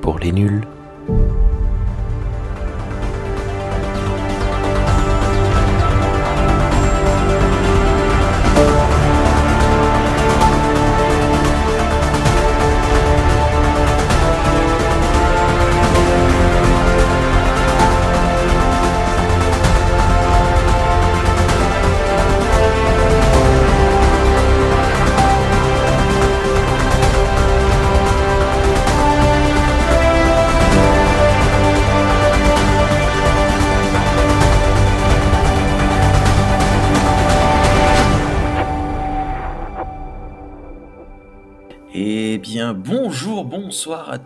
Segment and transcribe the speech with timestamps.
[0.00, 0.66] Pour les nuls.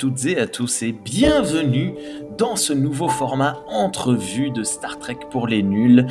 [0.02, 1.94] Toutes et à tous et bienvenue
[2.36, 6.08] dans ce nouveau format entrevue de Star Trek pour les nuls.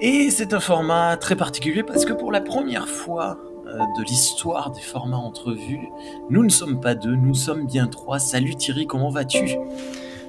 [0.00, 4.70] Et c'est un format très particulier parce que pour la première fois euh, de l'histoire
[4.70, 5.90] des formats entrevues,
[6.30, 8.18] nous ne sommes pas deux, nous sommes bien trois.
[8.18, 9.58] Salut Thierry, comment vas-tu?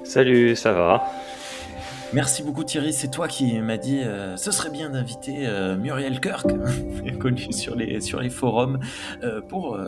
[0.04, 1.10] Salut, ça va
[2.14, 6.20] Merci beaucoup Thierry, c'est toi qui m'as dit euh, ce serait bien d'inviter euh, Muriel
[6.20, 6.46] Kirk,
[7.20, 8.80] connue sur les, sur les forums,
[9.22, 9.78] euh, pour,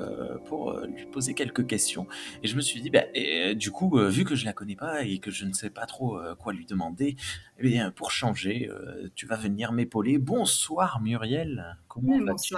[0.45, 2.07] pour lui poser quelques questions.
[2.43, 5.03] Et je me suis dit, bah, et, du coup, vu que je la connais pas
[5.03, 7.17] et que je ne sais pas trop quoi lui demander,
[7.59, 8.69] eh bien, pour changer,
[9.15, 10.19] tu vas venir m'épauler.
[10.19, 12.55] Bonsoir Muriel, comment Oui, vas-tu.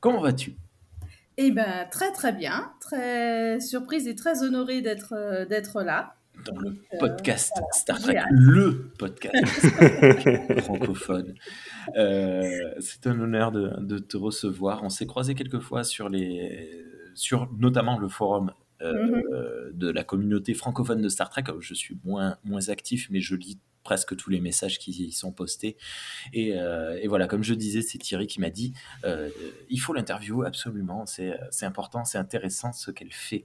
[0.00, 0.56] Comment vas-tu?
[1.36, 6.17] Eh ben très très bien, très surprise et très honorée d'être d'être là.
[6.44, 9.34] Dans le Euh, podcast Star Trek, le podcast
[10.62, 11.34] francophone.
[11.96, 14.82] Euh, c'est un honneur de, de te recevoir.
[14.84, 19.72] On s'est croisé quelques fois sur les, sur notamment le forum euh, Mhm.
[19.74, 21.44] de la communauté francophone de Star Trek.
[21.60, 25.32] Je suis moins moins actif, mais je lis presque tous les messages qui y sont
[25.32, 25.76] postés.
[26.32, 29.30] Et, euh, et voilà, comme je disais, c'est Thierry qui m'a dit euh,
[29.70, 31.06] il faut l'interviewer absolument.
[31.06, 33.44] C'est c'est important, c'est intéressant ce qu'elle fait.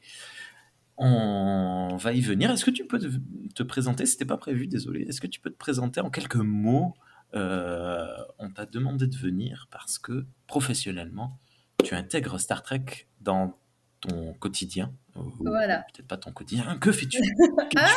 [0.97, 2.51] On va y venir.
[2.51, 3.07] Est-ce que tu peux te,
[3.55, 4.05] te présenter?
[4.05, 5.01] C'était pas prévu, désolé.
[5.03, 6.93] Est-ce que tu peux te présenter en quelques mots?
[7.33, 8.05] Euh,
[8.39, 11.39] On t'a demandé de venir parce que professionnellement,
[11.83, 12.85] tu intègres Star Trek
[13.21, 13.57] dans
[14.01, 14.93] ton quotidien.
[15.15, 15.85] Ou Voilà.
[15.93, 16.77] Peut-être pas ton quotidien.
[16.77, 17.21] Que fais-tu?
[17.75, 17.87] Ah,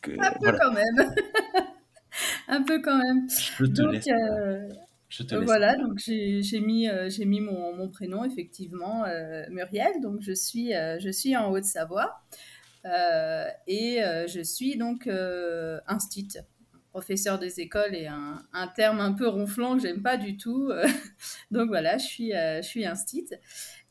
[0.00, 1.14] que- Un peu voilà, quand même,
[2.48, 3.28] un peu quand même.
[3.28, 4.08] je te Donc laisse.
[4.08, 4.68] euh,
[5.12, 5.44] Je te laisse.
[5.46, 10.00] voilà, donc j'ai mis euh, j'ai mis mon, mon prénom effectivement euh, Muriel.
[10.00, 12.22] Donc je suis euh, je suis en Haute-Savoie
[12.86, 16.28] Euh, et euh, je suis donc euh, instit,
[16.90, 20.72] professeur des écoles et un, un terme un peu ronflant que j'aime pas du tout.
[21.52, 23.28] donc voilà, je suis euh, je suis instit.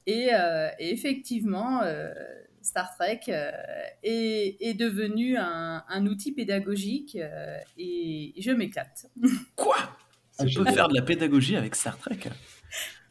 [0.08, 2.14] Et, euh, et effectivement, euh,
[2.62, 3.52] Star Trek euh,
[4.04, 9.08] est, est devenu un, un outil pédagogique euh, et je m'éclate.
[9.56, 9.78] Quoi?
[10.44, 12.20] On C'est peut faire de la pédagogie avec Star Trek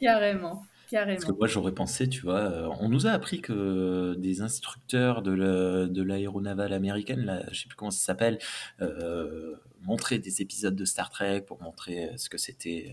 [0.01, 1.37] Carrément, Parce que carrément.
[1.39, 5.87] moi, j'aurais pensé, tu vois, euh, on nous a appris que des instructeurs de la-
[5.87, 8.39] de l'aéronavale américaine, là, je sais plus comment ça s'appelle,
[8.81, 12.93] euh, montraient des épisodes de Star Trek pour montrer euh, ce que c'était,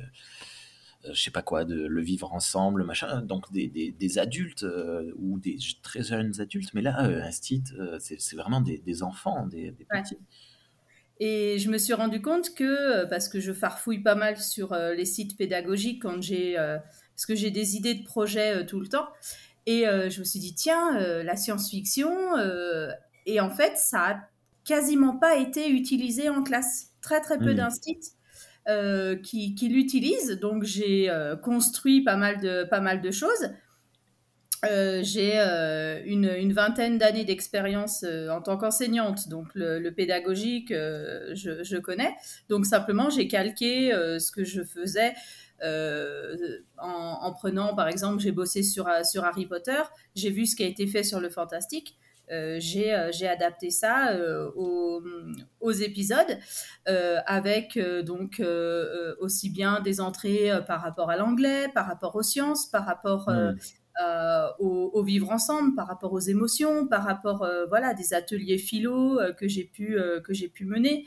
[1.06, 3.22] euh, je sais pas quoi, de le vivre ensemble, machin.
[3.22, 7.64] Donc des, des- des adultes euh, ou des très jeunes adultes, mais là, euh, Instit,
[7.80, 10.02] euh, c'est c'est vraiment des, des enfants, des, des Ouais.
[11.19, 14.73] Et je me suis rendu compte que, euh, parce que je farfouille pas mal sur
[14.73, 16.78] euh, les sites pédagogiques quand j'ai, euh,
[17.16, 19.07] parce que j'ai des idées de projets tout le temps,
[19.66, 22.09] et je me suis dit, tiens, la science-fiction,
[23.25, 24.19] et en fait, ça a
[24.63, 26.91] quasiment pas été utilisé en classe.
[27.01, 27.99] Très très peu d'instits
[28.69, 31.11] euh, qui, qui l'utilisent, donc j'ai
[31.44, 33.49] construit pas mal de, pas mal de choses.
[34.66, 41.78] Euh, j'ai euh, une, vingtaine d'années d'expérience euh, en tant qu'enseignante, donc le, pédagogique, je,
[41.78, 42.16] connais.
[42.50, 45.13] Donc simplement, j'ai calqué ce que je faisais
[45.62, 49.81] en, en prenant, par exemple, j'ai bossé sur, Harry Potter,
[50.16, 51.97] j'ai vu ce qui a été fait sur le fantastique.
[52.29, 54.17] J'ai adapté ça
[54.55, 56.37] aux, épisodes
[56.85, 58.41] avec donc
[59.20, 63.55] aussi bien des entrées par rapport à l'anglais, par rapport aux sciences, par rapport Hmm.
[64.03, 68.58] Euh, au, au vivre ensemble, par rapport aux émotions, par rapport euh, voilà des ateliers
[68.58, 71.05] philo euh, que j'ai pu euh, que j'ai pu mener,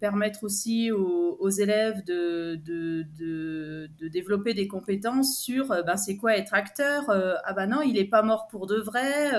[0.00, 6.16] permettre aussi aux, aux élèves de, de, de, de développer des compétences sur ben, c'est
[6.16, 9.32] quoi être acteur ah ben non il est pas mort pour de vrai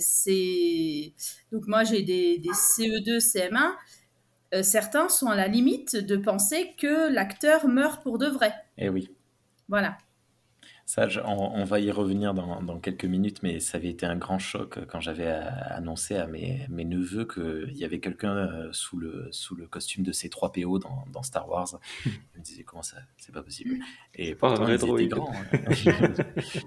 [0.00, 1.12] c'est
[1.52, 3.70] donc moi j'ai des, des CE2 CM1
[4.54, 8.54] euh, certains sont à la limite de penser que l'acteur meurt pour de vrai.
[8.78, 9.10] Eh oui.
[9.68, 9.98] voilà
[10.88, 14.78] Ça, on, va y revenir dans, quelques minutes, mais ça avait été un grand choc
[14.86, 19.54] quand j'avais annoncé à mes, mes neveux qu'il y avait quelqu'un euh, sous le, sous
[19.54, 21.78] le costume de ces 3 PO dans, Star Wars.
[22.06, 23.76] Ils me disaient comment ça, c'est pas possible.
[24.14, 25.30] Et pourtant, ils étaient grands.
[25.30, 25.68] Hein.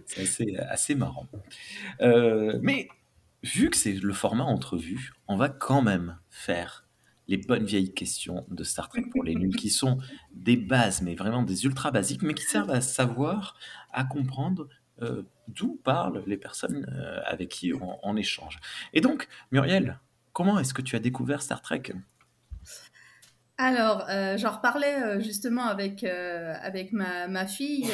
[0.06, 1.26] c'est assez, assez, marrant.
[2.02, 2.90] Euh, mais
[3.42, 6.86] vu que c'est le format entrevue, on va quand même faire
[7.28, 9.98] les bonnes vieilles questions de Star Trek pour les nuls, qui sont
[10.34, 13.56] des bases, mais vraiment des ultra basiques, mais qui servent à savoir,
[13.92, 14.68] à comprendre
[15.02, 17.74] euh, d'où parlent les personnes euh, avec qui
[18.04, 18.60] on, échange.
[18.94, 20.00] Et donc, Muriel,
[20.34, 21.84] comment est-ce que tu as découvert Star Trek?
[23.58, 27.90] Alors, euh, j'en reparlais justement avec, avec ma, ma fille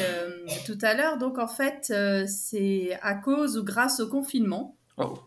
[0.65, 1.17] tout à l'heure.
[1.17, 1.93] Donc, en fait,
[2.27, 4.77] c'est à cause ou grâce au confinement.
[4.97, 5.19] Oh.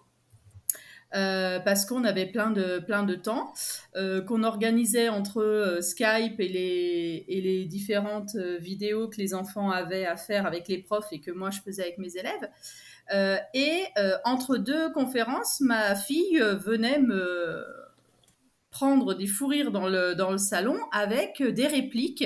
[1.15, 3.53] Euh, parce qu'on avait plein de, plein de temps,
[3.97, 9.71] euh, qu'on organisait entre euh, Skype et les, et les différentes vidéos que les enfants
[9.71, 12.49] avaient à faire avec les profs et que moi je faisais avec mes élèves.
[13.55, 13.83] et
[14.25, 17.65] entre deux conférences, ma fille venait me
[18.71, 22.25] prendre des fous rires dans le, dans le salon avec des répliques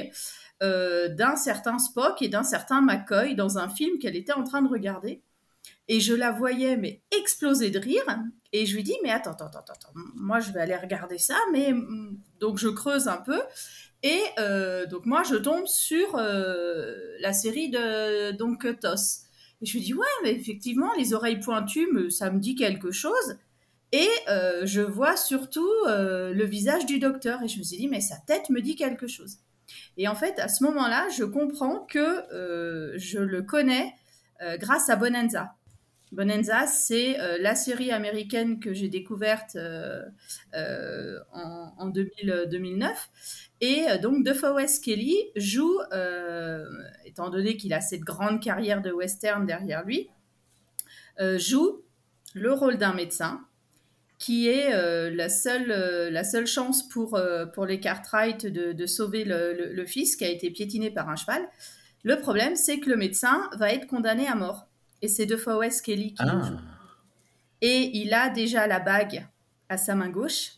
[0.61, 4.69] d'un certain Spock et d'un certain McCoy dans un film qu'elle était en train de
[4.69, 5.23] regarder.
[5.89, 8.05] Et je la voyais, mais exploser de rire.
[8.53, 11.37] Et je lui dis, mais attends, attends, attends, attends, moi je vais aller regarder ça.
[11.53, 13.41] Mais mm, donc je creuse un peu.
[14.03, 19.25] Et euh, donc moi je tombe sur euh, la série de donc TOS.
[19.63, 23.39] Et je lui dis, ouais, mais effectivement, les oreilles pointues, ça me dit quelque chose.
[23.93, 27.43] Et euh, je vois surtout le visage du docteur.
[27.43, 29.39] Et je me suis dit, mais sa tête me dit quelque chose.
[29.97, 32.25] Et en fait, à ce moment-là, je comprends que
[32.97, 33.95] je le connais
[34.59, 35.55] grâce à Bonanza.
[36.15, 40.03] Bonanza, c'est euh, la série américaine que j'ai découverte euh,
[40.55, 43.11] euh, en, 2009.
[43.61, 45.79] Et donc, DeForest Kelly joue,
[47.05, 50.11] étant donné qu'il a cette grande carrière de western derrière lui,
[51.37, 51.83] joue
[52.35, 53.41] le rôle d'un médecin
[54.19, 54.71] qui est
[55.11, 55.69] la, seule,
[56.13, 57.19] la seule chance pour,
[57.55, 61.43] pour les Cartwright de, sauver le, fils qui a été piétiné par un cheval.
[62.03, 64.67] Le problème, c'est que le médecin va être condamné à mort
[65.05, 66.51] et c'est deux fois Wes Kelly qui ah.
[67.61, 69.27] Et il a déjà la bague
[69.69, 70.53] à sa main gauche.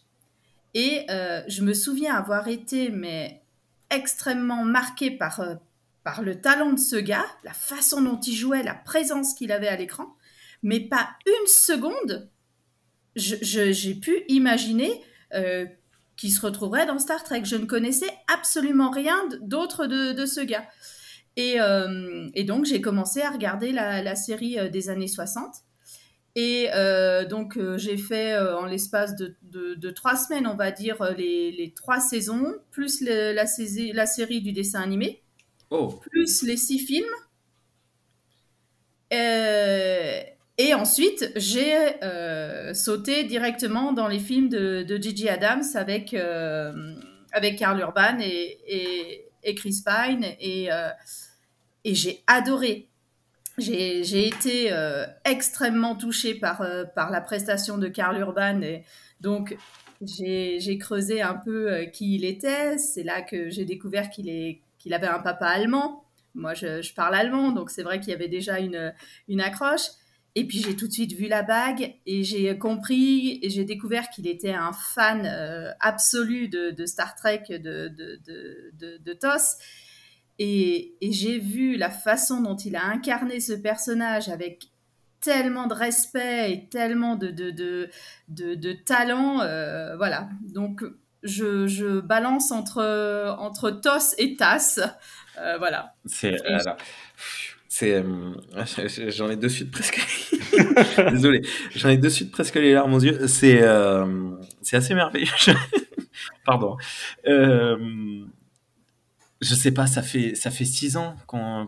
[0.72, 3.43] Et euh, je me souviens avoir été mais
[3.90, 5.56] extrêmement marqué par, euh,
[6.04, 9.66] par le talent de ce gars, la façon dont il jouait, la présence qu'il avait
[9.66, 10.14] à l'écran.
[10.62, 12.28] Mais pas une seconde,
[13.16, 15.02] j'ai pu imaginer
[15.34, 15.66] euh,
[16.16, 17.43] qu'il se retrouverait dans Star Trek.
[17.44, 20.69] Je ne connaissais absolument rien d'autre de, de, ce gars.
[21.38, 25.56] Euh, et, donc, j'ai commencé à regarder la, série euh, des années 60.
[26.34, 32.00] Et euh, donc, j'ai fait en l'espace de, trois semaines, on va dire, les, trois
[32.00, 33.46] saisons, plus la, la,
[34.06, 35.22] série du dessin animé,
[35.70, 35.88] oh.
[36.10, 37.06] plus les six films.
[39.10, 41.74] et ensuite, j'ai
[42.74, 46.14] sauté directement dans les films de, de Gigi Adams avec,
[47.32, 50.25] avec Karl Urban et, et, Chris Pine.
[50.40, 50.69] Et,
[51.84, 52.88] et j'ai adoré.
[53.58, 58.60] J'ai été euh, extrêmement touchée par, euh, par la prestation de Karl Urban.
[58.60, 58.84] Et
[59.20, 59.56] donc,
[60.02, 62.76] j'ai creusé un peu euh, qui il était.
[62.76, 66.04] C'est là que j'ai découvert qu'il qu'il avait un papa allemand.
[66.34, 68.93] Moi, je, je parle allemand, donc c'est vrai qu'il y avait déjà une,
[69.26, 69.88] une accroche.
[70.36, 74.10] Et puis j'ai tout de suite vu la bague et j'ai compris et j'ai découvert
[74.10, 75.26] qu'il était un fan
[75.81, 79.56] absolu de, de, Star Trek, de, de, de, de TOS.
[80.38, 84.69] Et, j'ai vu la façon dont il a incarné ce personnage avec
[85.20, 87.88] tellement de respect et tellement de, de,
[88.28, 89.40] de, talent.
[89.40, 90.28] Euh, voilà.
[90.43, 90.84] Donc,
[91.22, 94.81] je, balance entre, entre TOS et TAS.
[95.38, 95.94] Euh, voilà.
[96.05, 96.36] C'est.
[97.78, 98.32] C'est, euh,
[99.10, 100.00] j'en ai de suite presque.
[101.10, 101.42] Désolé,
[101.74, 103.26] j'en ai de suite presque les larmes aux yeux.
[103.26, 103.60] C'est,
[104.62, 105.26] c'est assez merveilleux.
[106.46, 106.78] Pardon.
[107.26, 108.24] Euh,
[109.42, 111.16] je sais pas, ça fait ça fait six ans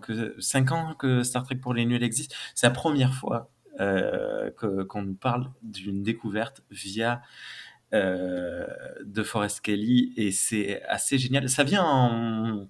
[0.01, 2.35] que cinq ans que Star Trek pour les nuls existe.
[2.55, 4.51] C'est la première fois euh,
[4.89, 7.21] qu'on nous parle d'une découverte via
[7.93, 8.67] euh,
[9.05, 11.51] de Forest Kelly et c'est assez génial.
[11.51, 12.67] Ça vient en,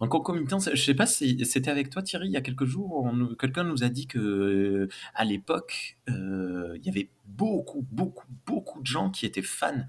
[0.00, 0.70] en concomitance.
[0.72, 3.10] Je sais pas si c'était avec toi Thierry il y a quelques jours.
[3.38, 8.86] Quelqu'un nous a dit que à l'époque euh, il y avait beaucoup beaucoup beaucoup de
[8.86, 9.86] gens qui étaient fans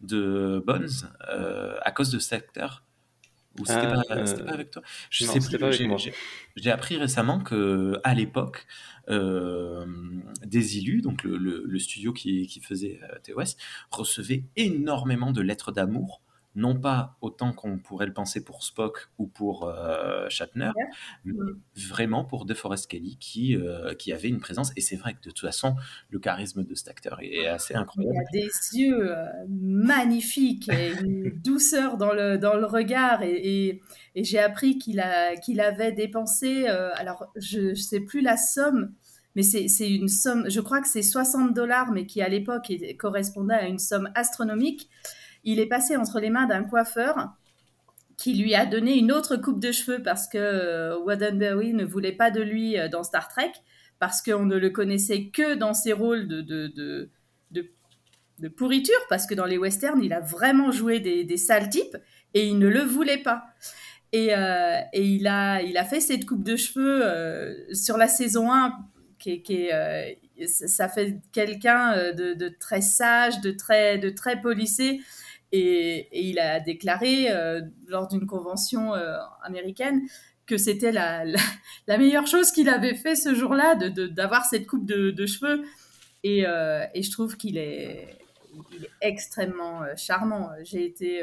[0.00, 0.88] de Bones
[1.82, 2.84] à cause de cet acteur
[3.60, 4.82] ou c'était pas, euh, pas, avec toi?
[5.10, 6.12] Je sais plus.
[6.56, 8.66] J'ai appris récemment que à l'époque,
[9.08, 9.86] euh,
[10.44, 13.56] Désilu, donc le, le, studio qui, qui faisait euh, TOS,
[13.90, 16.20] recevait énormément de lettres d'amour
[16.56, 20.70] non pas autant qu'on pourrait le penser pour Spock ou pour euh, Shatner,
[21.24, 21.34] mais
[21.76, 24.70] vraiment pour DeForest Kelly qui, euh, qui avait une présence.
[24.76, 25.74] Et c'est vrai que de toute façon,
[26.10, 28.16] le charisme de cet acteur est assez Il incroyable.
[28.18, 33.22] a des yeux euh, magnifiques et une douceur dans le, dans le regard.
[33.22, 33.32] Et,
[33.68, 33.82] et-
[34.16, 35.02] et j'ai appris qu'il
[35.44, 38.92] qu'il avait dépensé, euh, alors je ne sais plus la somme,
[39.34, 43.54] mais c'est une somme, je crois que c'est 60 dollars, mais qui à l'époque correspondait
[43.54, 44.88] à une somme astronomique.
[45.44, 47.34] Il est passé entre les mains d'un coiffeur
[48.16, 52.12] qui lui a donné une autre coupe de cheveux parce que euh, Roddenberry ne voulait
[52.12, 53.52] pas de lui euh, dans Star Trek,
[53.98, 57.10] parce qu'on ne le connaissait que dans ses rôles de, de, de,
[58.38, 61.96] de, pourriture, parce que dans les westerns, il a vraiment joué des, des sales types
[62.34, 63.44] et il ne le voulait pas.
[64.12, 68.52] Et, euh, et il, a, il a fait cette coupe de cheveux sur la saison
[68.52, 68.76] 1,
[69.18, 69.70] qui
[70.46, 75.00] ça fait quelqu'un de, de très sage, de très, de très policé.
[75.56, 80.02] Et, il a déclaré euh, lors d'une convention euh, américaine
[80.46, 81.24] que c'était la,
[81.88, 85.64] meilleure chose qu'il avait fait ce jour-là, de- de- d'avoir cette coupe de, de cheveux.
[86.24, 88.18] Et, euh, et je trouve qu'il est,
[89.00, 90.50] extrêmement charmant.
[90.62, 91.22] J'ai été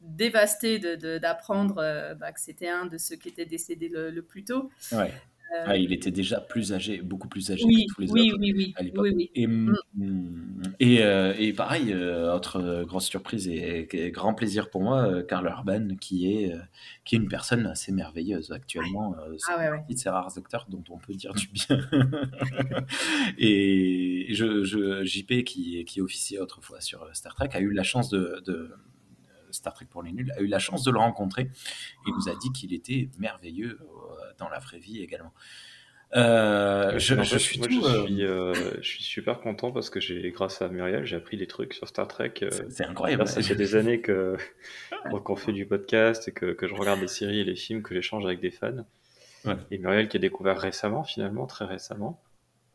[0.00, 1.74] dévastée de- de- d'apprendre
[2.18, 4.70] bah, que c'était un de ceux qui étaient décédés le, le plus tôt.
[4.90, 5.12] Ouais.
[5.54, 8.30] Euh, Ah, il était déjà plus âgé, beaucoup plus âgé oui, que tous les oui,
[8.30, 9.06] autres oui, oui, à l'époque.
[9.10, 9.30] oui, oui.
[9.34, 9.74] Et, mm,
[10.80, 15.22] et, euh, et pareil, euh, autre euh, grosse surprise et, et grand plaisir pour moi,
[15.24, 16.54] Karl Urban, qui est,
[17.04, 19.14] qui est une personne assez merveilleuse actuellement.
[19.18, 19.76] euh, c'est Ah ouais, ouais.
[19.78, 21.78] partie de ces rares acteurs dont on peut dire du bien.
[23.38, 28.08] et je, je- JP, qui, qui officiait autrefois sur Star Trek, a eu la chance
[28.08, 28.70] de, de-
[29.52, 31.50] Star Trek pour les nuls, a eu la chance de le rencontrer.
[32.06, 35.32] Il nous a dit qu'il était merveilleux euh, dans la vraie vie également.
[36.14, 36.98] Euh, je,
[37.38, 37.82] suis moi, tout.
[37.82, 41.38] je suis, euh, je suis super content parce que j'ai, grâce à Muriel, j'ai appris
[41.38, 42.34] des trucs sur Star Trek.
[42.42, 43.26] euh, c'est- incroyable.
[43.26, 44.36] Ça fait des années que
[45.24, 47.94] qu'on fait du podcast et que, que je regarde les séries et les films, que
[47.94, 48.84] j'échange avec des fans.
[49.46, 49.56] Ouais.
[49.70, 52.20] Et Muriel, qui a découvert récemment, finalement, très récemment,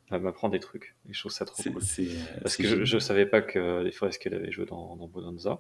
[0.10, 0.96] m'apprend des trucs.
[1.07, 1.77] Et je trouve ça trop cool.
[1.77, 2.05] euh,
[2.41, 5.60] Parce que je, savais pas que les Forest qu'elle avait joué dans, dans Bonanza.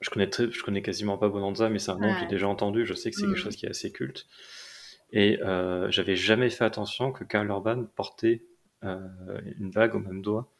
[0.00, 2.48] Je connais, très- je connais quasiment pas Bonanza, mais c'est un nom que j'ai déjà
[2.48, 2.84] entendu.
[2.86, 3.30] Je sais que c'est Mm.
[3.34, 4.26] quelque chose qui est assez culte.
[5.12, 8.42] Et euh, j'avais jamais fait attention que Karl Urban portait
[8.84, 8.98] euh,
[9.58, 10.50] une bague au même doigt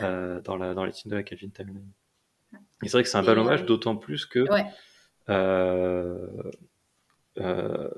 [0.00, 1.90] euh, dans, la, dans les films de la Calvin Timeline.
[2.82, 4.64] Et c'est vrai que c'est un bel hommage, d'autant plus que Ouais.
[5.28, 6.26] euh,
[7.38, 7.90] euh,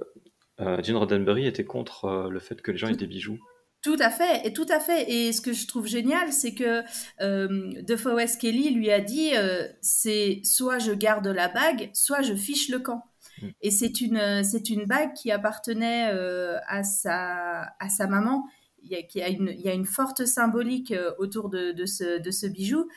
[0.61, 3.39] euh, Gene Roddenberry était contre le fait que les gens aient des bijoux.
[3.87, 5.09] Tout à fait, et tout à fait.
[5.09, 6.83] Et ce que je trouve génial, c'est que
[7.21, 12.35] euh, DeForest Kelly lui a dit, euh, c'est soit je garde la bague, soit je
[12.35, 13.05] fiche le camp.
[13.40, 13.47] Mm.
[13.62, 18.49] Et c'est une, euh, c'est une bague qui appartenait euh, à, sa, à sa maman.
[18.83, 21.87] Il y, a, qui a une, il y a une forte symbolique autour de, de,
[21.87, 22.88] ce, de ce bijou.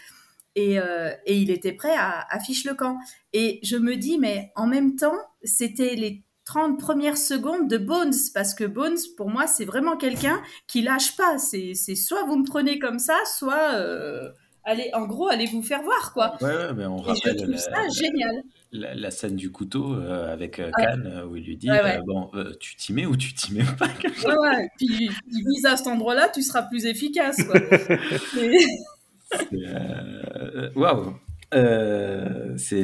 [0.55, 2.97] Et, euh, et il était prêt à, à fiche le camp.
[3.31, 8.15] Et je me dis, mais en même temps, c'était les 30 premières secondes de Bones,
[8.33, 11.37] parce que Bones, pour moi, c'est vraiment quelqu'un qui lâche pas.
[11.37, 14.31] C'est soit vous me prenez comme ça, soit euh,
[14.63, 16.37] allez, en gros, allez vous faire voir, quoi.
[16.41, 18.35] Ouais, ouais, mais on Et je rappelle trouve la, ça la- génial.
[18.71, 20.85] la- la scène du couteau euh, avec euh, Ouais.
[20.85, 21.99] Khan, euh, où il lui dit Ouais, ouais.
[22.03, 23.85] Bon, tu t'y mets ou tu t'y mets pas
[24.25, 24.69] Ouais, ouais.
[24.79, 27.59] Puis, puis vise à cet endroit-là, tu seras plus efficace, quoi.
[30.75, 31.13] Waouh
[31.53, 32.83] Euh, C'est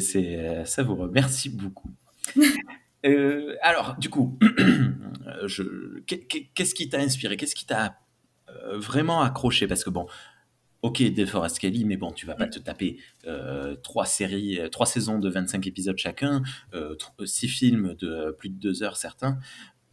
[0.66, 1.10] savoureux.
[1.12, 1.90] Merci beaucoup.
[3.06, 4.38] Euh, alors, du coup,
[6.08, 7.38] qu'est- qu'est-ce qui t'a inspiré?
[7.38, 8.00] Qu'est-ce qui t'a
[8.50, 9.68] euh, vraiment accroché?
[9.68, 10.08] Parce que bon,
[10.82, 12.98] ok, DeForest Kelly, mais bon, tu vas pas te taper
[13.28, 16.42] euh, trois séries, euh, trois saisons de 25 épisodes chacun,
[16.74, 16.96] euh,
[17.26, 19.38] six films de plus de deux heures certains,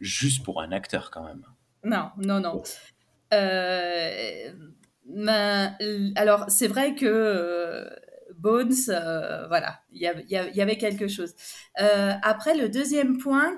[0.00, 1.44] juste pour un acteur quand même.
[1.84, 2.62] Non, non, non.
[3.32, 4.52] Euh,
[5.06, 5.74] ben,
[6.16, 7.88] alors, c'est vrai que euh,
[8.42, 11.34] Bones, euh, voilà, il y, avait- quelque chose.
[11.80, 13.56] Euh, après, le deuxième point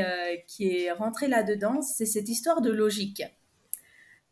[0.00, 3.22] euh, qui est rentré là-dedans, c'est cette histoire de logique.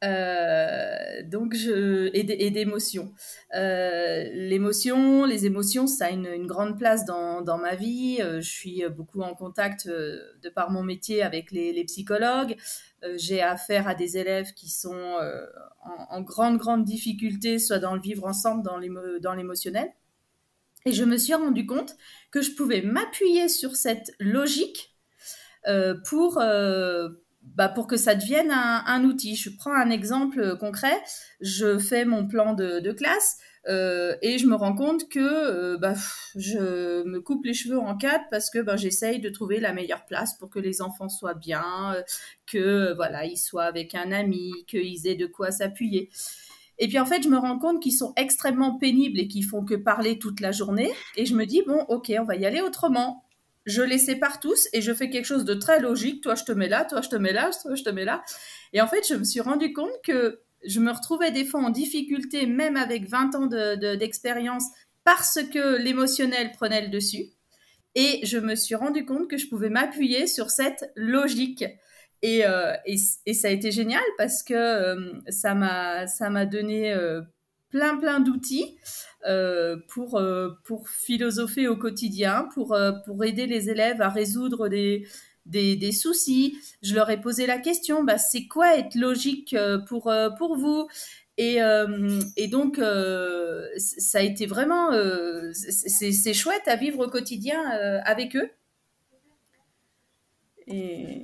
[0.07, 3.13] Euh, donc et d- et d'émotion.
[3.55, 8.19] Euh, l'émotion, les émotions, ça a une, grande place dans, ma vie.
[8.21, 12.57] Euh, je suis beaucoup en contact de par mon métier avec les, psychologues.
[13.17, 15.19] J'ai affaire à des élèves qui sont
[15.83, 19.93] en, en grande grande difficulté, soit dans le vivre ensemble, dans l'émo- dans l'émotionnel.
[20.87, 21.97] Et je me suis rendu compte
[22.31, 24.97] que je pouvais m'appuyer sur cette logique
[26.05, 26.41] pour,
[27.55, 29.37] bah, pour que ça devienne un, un outil.
[29.37, 31.01] Je prends un exemple concret.
[31.41, 33.37] Je fais mon plan de, classe
[33.69, 35.95] euh, et je me rends compte que euh, bah,
[36.37, 40.05] je me coupe les cheveux en quatre parce que bah, j'essaye de trouver la meilleure
[40.07, 42.03] place pour que les enfants soient bien, euh,
[42.47, 46.11] que voilà, ils soient avec un ami, qu'ils aient de quoi s'appuyer.
[46.79, 49.65] Et puis en fait, je me rends compte qu'ils sont extrêmement pénibles et qu'ils font
[49.65, 50.91] que parler toute la journée.
[51.17, 53.26] Et je me dis, bon, ok, on va y aller autrement.
[53.67, 56.23] Je les sépare tous et je fais quelque chose de très logique.
[56.23, 58.23] Toi, je te mets là, toi, je te mets là, toi, je te mets là.
[58.73, 61.71] Et en fait, je me suis rendu compte que je me retrouvais des fois en
[61.71, 63.47] difficulté, même avec 20 ans
[63.97, 64.65] d'expérience,
[65.05, 67.27] parce que l'émotionnel prenait le dessus.
[67.95, 71.65] Et je me suis rendu compte que je pouvais m'appuyer sur cette logique.
[72.23, 72.75] Et, euh,
[73.33, 77.21] ça a été génial parce que euh, ça m'a ça m'a donné euh,
[77.99, 78.77] plein d'outils
[79.27, 80.21] euh, pour
[80.65, 86.59] pour philosopher au quotidien, pour pour aider les élèves à résoudre des soucis.
[86.83, 89.57] Je leur ai posé la question, bah, c'est quoi être logique
[89.89, 90.89] pour vous?
[91.39, 97.63] Et, euh, donc, euh, ça a été vraiment, euh, c'est chouette à vivre au quotidien
[98.05, 98.51] avec eux.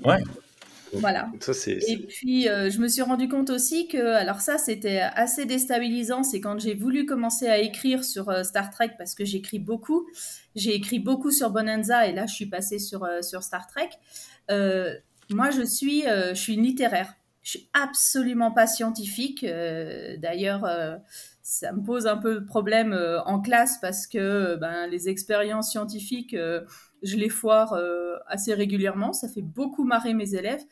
[0.04, 0.22] Ouais.
[0.94, 1.30] Voilà.
[1.40, 6.22] Ça, et puis, je me suis rendu compte aussi que, alors ça, c'était assez déstabilisant.
[6.22, 10.06] C'est quand j'ai voulu commencer à écrire sur Star Trek, parce que j'écris beaucoup.
[10.54, 13.90] J'ai écrit beaucoup sur Bonanza, et là, je suis passée sur, sur Star Trek.
[15.30, 17.14] moi, je suis, je suis une littéraire.
[17.42, 19.42] Je suis absolument pas scientifique.
[19.44, 20.96] Euh, d'ailleurs, euh,
[21.42, 25.70] ça me pose un peu de problème euh, en classe parce que ben, les expériences
[25.70, 26.36] scientifiques,
[27.02, 27.78] je les foire
[28.26, 29.12] assez régulièrement.
[29.12, 30.62] Ça fait beaucoup marrer mes élèves.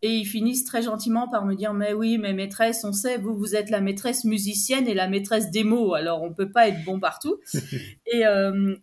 [0.00, 3.34] Et ils finissent très gentiment par me dire Mais oui, mais maîtresse, on sait, vous,
[3.34, 6.84] vous êtes la maîtresse musicienne et la maîtresse des mots, alors on peut pas être
[6.84, 7.40] bon partout.
[8.06, 8.22] et,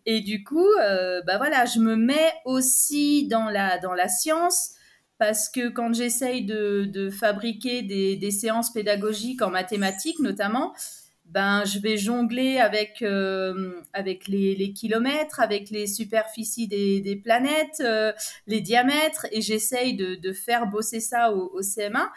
[0.04, 4.76] et, du coup, bah voilà, je me mets aussi dans la, dans la science
[5.18, 10.74] parce que quand j'essaye de, fabriquer des, séances pédagogiques en mathématiques notamment,
[11.30, 18.12] ben, je vais jongler avec, euh, avec les, kilomètres, avec les superficies des, planètes, euh,
[18.46, 22.08] les diamètres, et j'essaye de, faire bosser ça au, CM1.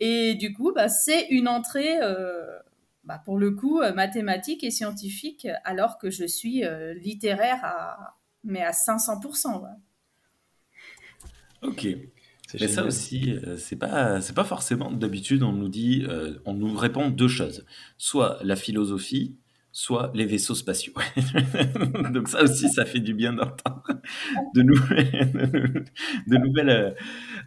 [0.00, 2.58] Et du coup, ben, c'est une entrée, euh,
[3.04, 6.62] ben, pour le coup, mathématique et scientifique, alors que je suis
[6.96, 9.62] littéraire, à, mais à 500%.
[11.62, 11.86] Ok.
[12.60, 14.90] Mais ça aussi, euh, c'est pas, c'est pas forcément.
[14.90, 17.64] D'habitude, on nous dit, euh, on nous répond deux choses.
[17.98, 19.36] Soit la philosophie,
[19.72, 20.92] soit les vaisseaux spatiaux.
[22.12, 23.82] Donc ça aussi, ça fait du bien d'entendre
[24.54, 25.84] de nouvelles,
[26.26, 26.96] de nouvelles,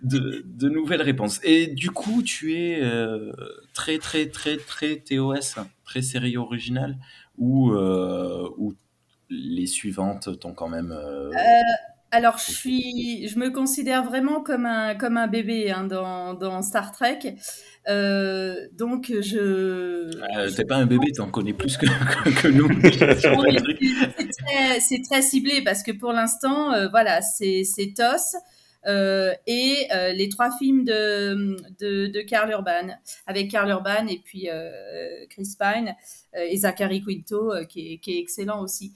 [0.04, 1.40] de, nouvelles réponses.
[1.44, 3.32] Et du coup, tu es euh,
[3.74, 6.98] très, très, très, très TOS, très série originale,
[7.38, 8.74] ou, ou
[9.30, 10.94] les suivantes t'ont quand même
[12.10, 16.62] alors, je suis, je me considère vraiment comme un, comme un bébé hein, dans, dans,
[16.62, 17.36] Star Trek.
[17.90, 19.38] Euh, donc, je.
[19.38, 21.86] Euh, T'es pas un bébé, t'en connais plus que,
[22.42, 22.70] que, nous.
[24.80, 27.66] c'est très, ciblé parce que pour l'instant, euh, voilà, c'est
[27.96, 28.38] TOS.
[28.86, 34.48] Euh, et les trois films de, de, de, Karl Urban, avec Karl Urban et puis
[35.30, 35.94] Chris Pine
[36.34, 38.94] et Zachary Quinto, qui est, qui, est, excellent aussi.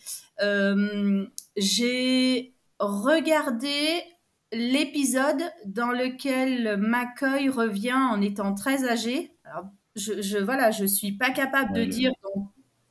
[1.57, 4.03] J'ai regarder
[4.51, 9.31] l'épisode dans lequel McCoy revient en étant très âgé.
[9.45, 9.65] Alors,
[9.95, 12.11] je, je voilà, je suis pas capable de dire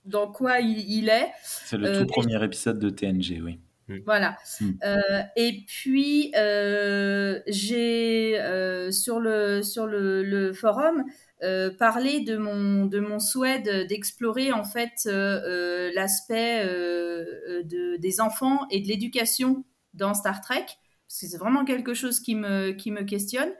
[0.04, 1.30] dans, quoi il, est.
[1.42, 3.60] C'est le tout euh, premier épisode de TNG, oui.
[3.88, 3.98] Mm.
[4.04, 4.36] Voilà.
[4.60, 4.70] Mm.
[4.84, 8.36] Euh, et puis euh, j'ai
[8.90, 11.04] sur le sur le, forum
[11.78, 15.08] parlé de mon de mon souhait d'explorer en fait
[15.94, 20.66] l'aspect de, des enfants et de l'éducation dans Star Trek,
[21.10, 23.50] parce que c'est vraiment quelque chose qui me, qui me questionne.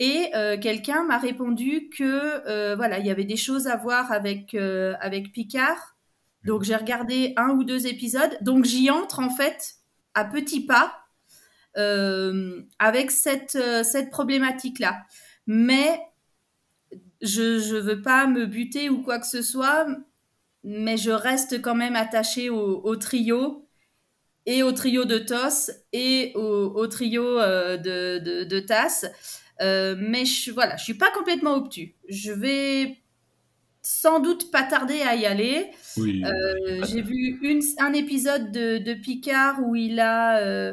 [0.00, 4.12] Et euh, quelqu'un m'a répondu que euh, voilà, il y avait des choses à voir
[4.12, 5.96] avec, euh, avec Picard.
[6.44, 8.38] Donc j'ai regardé un ou deux épisodes.
[8.40, 9.74] Donc j'y entre en fait
[10.14, 10.94] à petits pas
[12.80, 15.04] avec cette, cette problématique-là.
[15.46, 16.00] Mais
[17.20, 19.86] je ne veux pas me buter ou quoi que ce soit,
[20.64, 23.67] mais je reste quand même attachée au, au trio
[24.48, 29.04] et au trio de TOS et au, trio euh, de, de, de, TAS.
[29.60, 31.94] Euh, mais je, voilà, je suis pas complètement obtus.
[32.08, 32.96] Je vais
[33.82, 35.70] sans doute pas tarder à y aller.
[35.98, 40.72] Euh, j'ai vu une, un épisode de, de, Picard où il a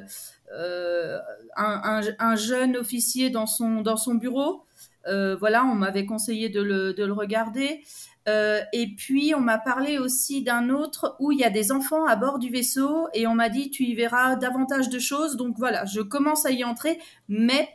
[1.58, 4.64] un, un, jeune officier dans son, dans son bureau.
[5.06, 7.84] voilà, on m'avait conseillé de le, de le regarder.
[8.28, 12.06] Euh, et puis, on m'a parlé aussi d'un autre où il y a des enfants
[12.06, 15.38] à bord du vaisseau et on m'a dit tu y verras davantage de choses.
[15.38, 17.70] Donc voilà, je commence à y entrer, mais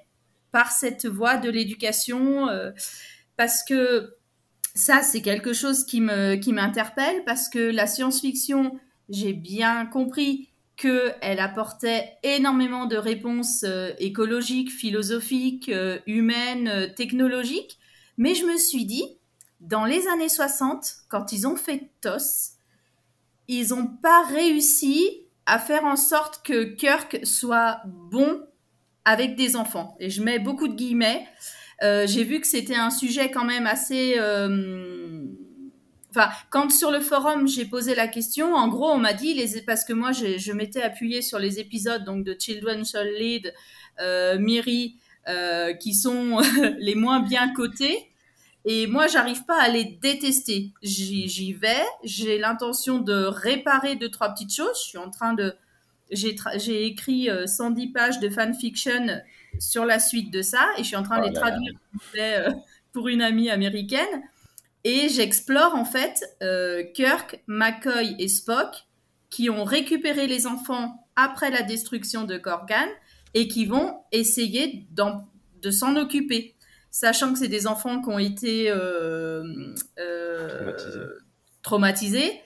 [0.51, 2.73] par cette voie de l'éducation, euh,
[3.37, 4.17] parce que
[4.75, 10.49] ça, c'est quelque chose qui me qui m'interpelle parce que la science-fiction, j'ai bien compris
[10.77, 15.71] qu'elle apportait énormément de réponses euh, écologiques, philosophiques,
[16.07, 17.79] humaines, technologiques,
[18.17, 19.20] mais je me suis dit
[19.61, 22.57] dans les années 60, quand ils ont fait TOS,
[23.49, 28.47] ils n'ont pas réussi à faire en sorte que Kirk soit bon
[29.05, 29.97] avec des enfants.
[29.99, 31.27] Et je mets beaucoup de guillemets.
[31.83, 34.15] Euh, j'ai vu que c'était un sujet quand même assez...
[34.19, 35.25] Euh,
[36.11, 39.35] enfin, quand sur le forum j'ai posé la question, en gros on m'a dit,
[39.67, 43.53] parce que moi je m'étais appuyée sur les épisodes donc de Children Shall Lead,
[44.01, 44.97] euh, Miri,
[45.29, 46.41] euh, qui sont
[46.79, 48.10] les moins bien cotés.
[48.65, 50.73] Et moi, j'arrive pas à les détester.
[50.83, 54.79] J'y vais, j'ai l'intention de réparer deux, trois petites choses.
[54.85, 55.55] Je suis en train de.
[56.11, 59.23] J'ai écrit 110 euh, pages de fanfiction
[59.59, 61.73] sur la suite de ça et je suis en train de oh les traduire
[62.19, 62.51] euh,
[62.93, 64.23] pour une amie américaine.
[64.83, 66.21] Et j'explore en fait
[66.95, 68.87] Kirk, McCoy et Spock
[69.31, 72.89] qui ont récupéré les enfants après la destruction de Korgan
[73.35, 76.57] et qui vont essayer de s'en occuper,
[76.91, 79.45] sachant que c'est des enfants qui ont été euh,
[79.99, 81.19] euh,
[81.63, 82.41] traumatisés.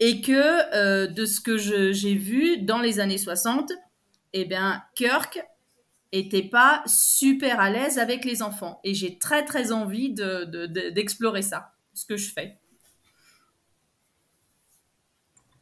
[0.00, 3.72] et que euh, de ce que j'ai vu dans les années 60,
[4.32, 5.40] eh bien, Kirk
[6.12, 8.80] était pas super à l'aise avec les enfants.
[8.84, 12.58] Et j'ai très très envie d'explorer de, ça, ce que je fais.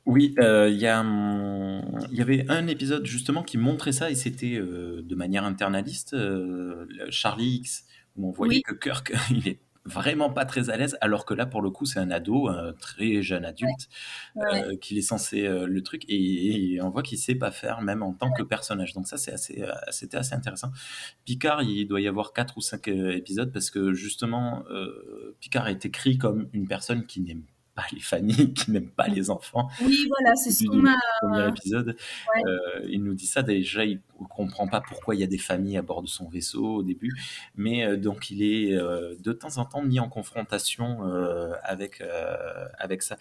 [0.07, 5.03] Oui, euh, il y, y avait un épisode justement qui montrait ça et c'était euh,
[5.05, 7.85] de manière internaliste, euh, Charlie X,
[8.21, 11.47] où on voyait que Kirk, il est vraiment pas très à l'aise, alors que là,
[11.47, 13.89] pour le coup, c'est un ado, un très jeune adulte,
[14.81, 18.31] qu'il est censé le truc, et, on voit qu'il sait pas faire, même en tant
[18.31, 18.93] que personnage.
[18.93, 20.71] Donc ça, c'est assez, c'était assez intéressant.
[21.25, 24.65] Picard, il doit y avoir quatre ou cinq épisodes parce que justement,
[25.41, 27.45] Picard est écrit comme une personne qui n'aime
[27.93, 29.69] les familles qui n'aiment pas les enfants.
[29.83, 30.95] Oui, voilà, c'est ce qu'on a.
[31.21, 31.97] Premier épisode,
[32.47, 33.43] euh, il nous dit ça.
[33.43, 36.29] Déjà, il ne comprend pas pourquoi il y a des familles à bord de son
[36.29, 37.13] vaisseau au début,
[37.57, 41.01] mais euh, donc il est euh, de temps en temps mis en confrontation
[41.63, 42.03] avec
[42.79, 43.17] avec ça.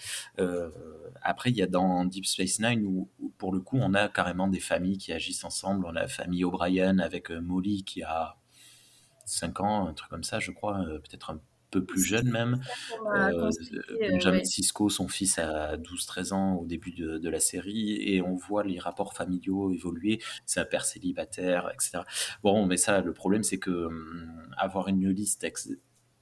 [1.22, 4.48] après, il y a dans Deep Space Nine où, pour le coup, on a carrément
[4.48, 5.86] des familles qui agissent ensemble.
[5.86, 8.38] On a la famille O'Brien avec Molly qui a
[9.26, 12.62] 5 ans, un truc comme ça, je crois, peut-être un peu plus jeune même.
[13.16, 13.50] Euh,
[14.00, 18.64] Benjamin Cisco, son fils a 12-13 ans au début de, la série, et on voit
[18.64, 20.20] les rapports familiaux évoluer.
[20.46, 22.00] C'est un père célibataire, etc.
[22.44, 25.44] Bon, mais ça, le problème, c'est que hum, avoir une liste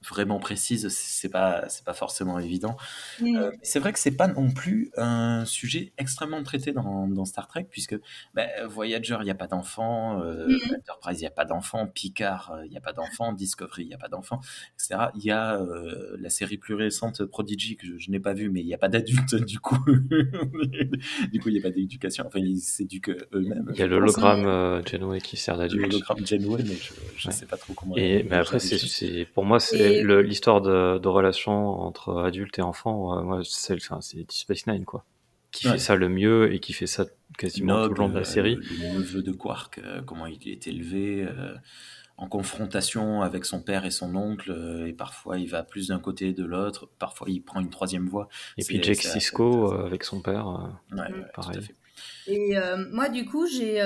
[0.06, 2.76] vraiment précise, c'est pas c'est pas forcément évident.
[3.22, 7.48] Euh, c'est vrai que c'est pas non plus un sujet extrêmement traité dans, dans Star
[7.48, 7.96] Trek puisque
[8.34, 12.52] bah, Voyager il n'y a pas d'enfants, euh, Enterprise il n'y a pas d'enfants, Picard
[12.52, 14.40] euh, il n'y a pas d'enfants, Discovery il n'y a pas d'enfants,
[14.74, 15.10] etc.
[15.16, 15.60] Il y a
[16.18, 18.88] la série plus récente Prodigy que je, n'ai pas vue mais il n'y a pas
[18.88, 19.78] d'adultes du coup.
[19.84, 22.24] du coup il n'y a pas d'éducation.
[22.26, 23.70] Enfin ils s'éduquent eux-mêmes.
[23.74, 25.82] Il y a l'hologramme Genway qui sert d'adulte.
[25.82, 26.76] L'hologramme Genway mais
[27.16, 27.96] je ne sais pas trop comment.
[27.96, 33.22] Et mais après c'est pour moi c'est l'histoire de, de, relation entre adultes et enfants,
[33.22, 35.04] moi, c'est enfin, Deep Space Nine, quoi.
[35.50, 37.06] Qui fait ça le mieux et qui fait ça
[37.38, 38.56] quasiment tout le long de la série.
[38.56, 41.54] Le, neveu de Quark, euh, comment il est élevé, euh,
[42.18, 46.00] en confrontation avec son père et son oncle, euh, et parfois il va plus d'un
[46.00, 48.28] côté de l'autre, parfois il prend une troisième voie.
[48.58, 51.60] Et puis Jake Sisko avec son père, ouais, pareil.
[52.26, 52.54] Et
[52.92, 53.82] moi, du coup, j'ai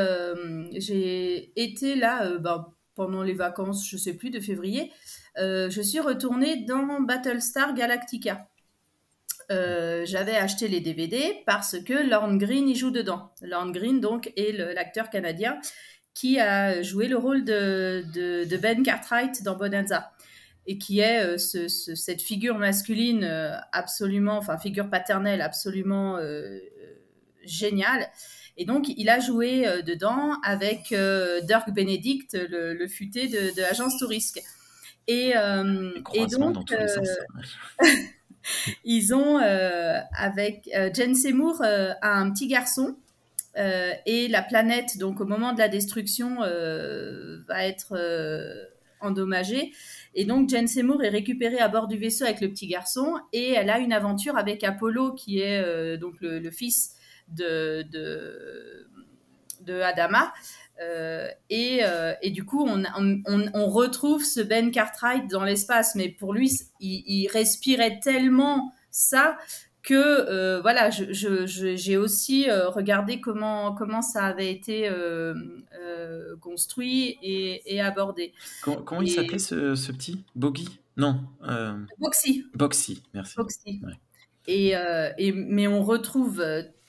[0.73, 4.93] j'ai été là ben, pendant les vacances, je sais plus, de février.
[5.39, 8.49] Euh, je suis retournée dans Battlestar Galactica.
[9.51, 13.33] Euh, j'avais acheté les DVD parce que Lorne Green y joue dedans.
[13.43, 15.59] Lorne Green, donc, est l'acteur canadien
[16.15, 20.13] qui a joué le rôle de, Ben Cartwright dans Bonanza
[20.67, 23.25] et qui est euh, cette figure masculine
[23.73, 26.19] absolument, enfin figure paternelle absolument
[27.45, 28.09] géniale.
[28.57, 30.95] Et donc, il a joué dedans avec
[31.45, 34.41] Dirk Benedict, le, futé de, de Agence Tourisque.
[35.09, 36.87] Et, euh, et donc, euh,
[38.85, 42.97] ils ont, euh, avec Jen Seymour, a un petit garçon.
[43.57, 47.99] et la planète, donc au moment de la destruction, va être
[49.01, 49.73] endommagée.
[50.15, 53.53] Et donc, Jen Seymour est récupérée à bord du vaisseau avec le petit garçon et
[53.53, 56.92] elle a une aventure avec Apollo, qui est donc le, fils
[57.29, 58.87] de, de,
[59.61, 60.33] de Adama.
[60.83, 62.83] Euh, euh, et, du coup, on,
[63.55, 69.39] on, retrouve ce Ben Cartwright dans l'espace, mais pour lui, il, respirait tellement ça
[69.83, 74.91] que euh, voilà, j'ai aussi regardé comment, comment ça avait été
[76.41, 78.33] construit et, abordé.
[78.63, 80.25] Comment, il s'appelait ce, petit?
[80.35, 80.81] Boggy?
[80.97, 81.21] Non.
[81.99, 82.47] Boxy.
[82.55, 83.37] Boxy, merci.
[83.37, 83.81] Boxy.
[84.49, 84.75] Et,
[85.19, 86.43] et, mais on retrouve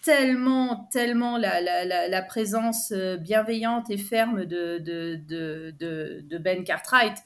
[0.04, 6.64] tellement, tellement la, la, la, présence euh, bienveillante et ferme de, de, de, de Ben
[6.64, 7.18] Cartwright.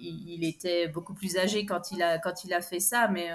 [0.00, 3.30] il, était beaucoup plus âgé quand il a, quand il a fait ça, mais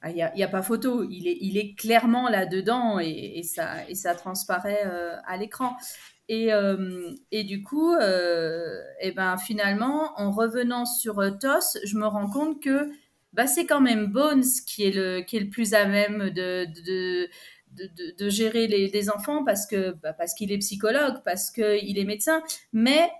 [0.00, 1.04] ah, il n'y a, pas photo.
[1.10, 4.84] Il est, il est clairement là-dedans et, ça, et ça transparaît
[5.26, 5.76] à l'écran.
[6.28, 6.50] Et,
[7.32, 12.90] et, du coup, et ben, finalement, en revenant sur TOS, je me rends compte que
[13.34, 16.66] bah, c'est quand même Bones qui est le, qui est le plus à même de,
[16.86, 17.28] de,
[18.18, 22.04] de, gérer les, les, enfants parce que bah, parce qu'il est psychologue, parce qu'il est
[22.04, 22.42] médecin,
[22.72, 23.10] mais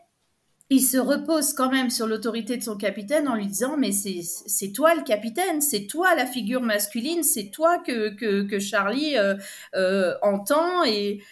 [0.70, 4.72] il se repose quand même sur l'autorité de son capitaine en lui disant mais c'est
[4.72, 9.34] toi le capitaine, c'est toi la figure masculine, c'est toi que, que, Charlie euh,
[9.74, 10.84] euh, entend.
[10.84, 11.22] Et,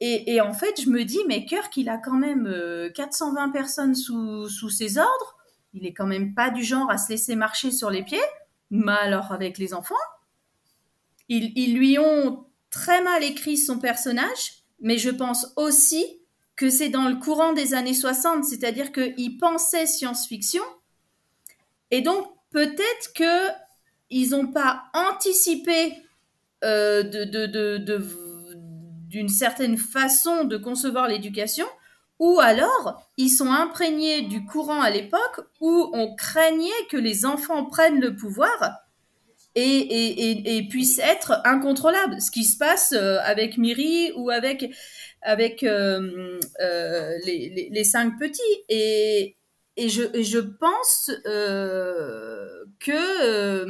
[0.00, 2.44] et, et, en fait je me dis mais Kirk il a quand même
[2.94, 5.37] 420 euh, personnes sous, sous ses ordres
[5.72, 8.18] il est quand même pas du genre à se laisser marcher sur les pieds,
[8.70, 9.94] mais alors avec les enfants,
[11.28, 16.20] ils, lui ont très mal écrit son personnage, mais je pense aussi
[16.56, 20.62] que c'est dans le courant des années 60, c'est-à-dire qu'il pensait science-fiction,
[21.90, 23.48] et donc peut-être que
[24.10, 25.94] ils n'ont pas anticipé
[26.64, 27.02] euh,
[29.08, 31.66] d'une certaine façon de concevoir l'éducation,
[32.18, 37.64] ou alors ils sont imprégnés du courant à l'époque où on craignait que les enfants
[37.66, 38.88] prennent le pouvoir
[39.54, 42.20] et, et, et, puissent être incontrôlables.
[42.20, 44.70] Ce qui se passe euh, avec Miri ou avec,
[45.22, 48.42] avec euh, euh, les, cinq petits.
[48.68, 49.36] Et,
[49.76, 51.10] je, je pense
[52.80, 53.68] que...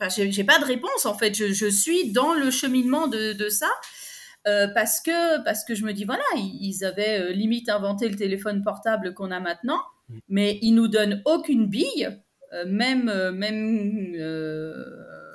[0.00, 1.34] Enfin, j'ai pas de réponse en fait.
[1.34, 3.68] Je, je, suis dans le cheminement de, de ça.
[4.48, 8.16] Euh, parce, que, parce que je me dis, voilà, ils, avaient euh, limite inventé le
[8.16, 10.18] téléphone portable qu'on a maintenant, mm.
[10.28, 12.18] mais ils nous donnent aucune bille,
[12.54, 14.16] euh, même, même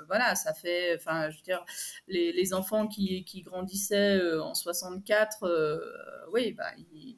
[0.07, 1.63] voilà, ça fait, enfin, je veux dire,
[2.07, 7.17] les, les enfants qui, qui, grandissaient en 64, oui, bah, ils,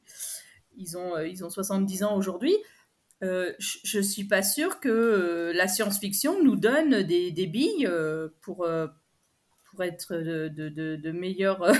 [0.76, 2.56] ils, ont, ils ont 70 ans aujourd'hui.
[3.20, 7.90] je ne suis pas sûre que la science-fiction nous donne des, des billes
[8.40, 8.66] pour,
[9.76, 11.70] pour être de, de, de, meilleurs,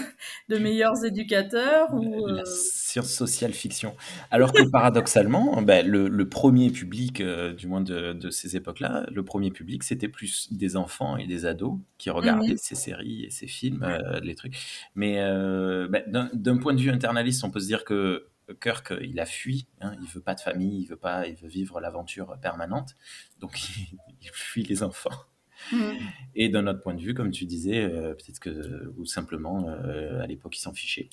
[0.49, 3.97] de meilleurs éducateurs ou, La euh, science sociale fiction.
[4.31, 9.25] Alors que paradoxalement, ben, le, le, premier public, euh, du moins de, ces époques-là, le
[9.25, 12.59] premier public, c'était plus des enfants et des ados qui regardaient mhm.
[12.59, 14.57] ces séries et ces films, euh, les trucs.
[14.95, 18.27] Mais ben, d'un point de vue internaliste, on peut se dire que
[18.61, 21.49] Kirk, il a fui, hein, il veut pas de famille, il veut pas, il veut
[21.49, 22.95] vivre l'aventure permanente,
[23.41, 23.59] donc
[24.23, 25.27] il fuit les enfants.
[25.73, 25.93] Mm.
[26.35, 30.23] Et d'un autre point de vue, comme tu disais, euh, peut-être que, ou simplement, euh,
[30.23, 31.09] à l'époque, ils s'en fichaient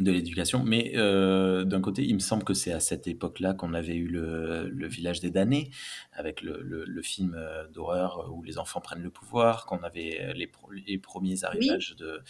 [0.00, 0.62] de l'éducation.
[0.64, 4.06] Mais euh, d'un côté, il me semble que c'est à cette époque-là qu'on avait eu
[4.06, 5.70] le, le, village des damnés,
[6.12, 7.36] avec le, le, film
[7.72, 10.48] d'horreur où les enfants prennent le pouvoir, qu'on avait les,
[10.86, 12.20] les, premiers arrivages de,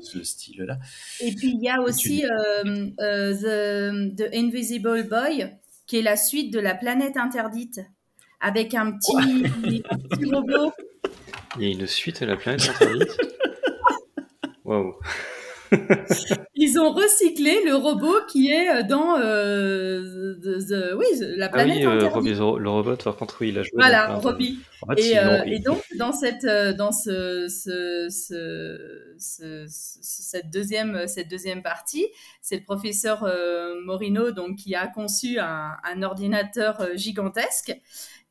[0.00, 0.78] ce style-là.
[1.20, 6.60] Et puis il y a aussi the, the, Invisible Boy, qui est la suite de
[6.60, 7.80] La planète interdite
[8.40, 9.42] avec un petit,
[10.32, 10.72] robot.
[11.58, 13.16] Il y a une suite à la planète interdite
[14.64, 14.94] Waouh
[16.54, 20.34] Ils ont recyclé le robot qui est dans euh,
[20.96, 23.72] oui, la ah planète ah oui, le robot, par contre, oui, il a joué.
[23.74, 24.58] Voilà, Robbie.
[24.96, 28.06] et, euh, et, donc, dans, cette, euh, dans ce, ce,
[29.18, 32.06] ce, cette, deuxième, cette deuxième partie,
[32.40, 37.76] c'est le professeur euh, Morino donc, qui a conçu un, un ordinateur gigantesque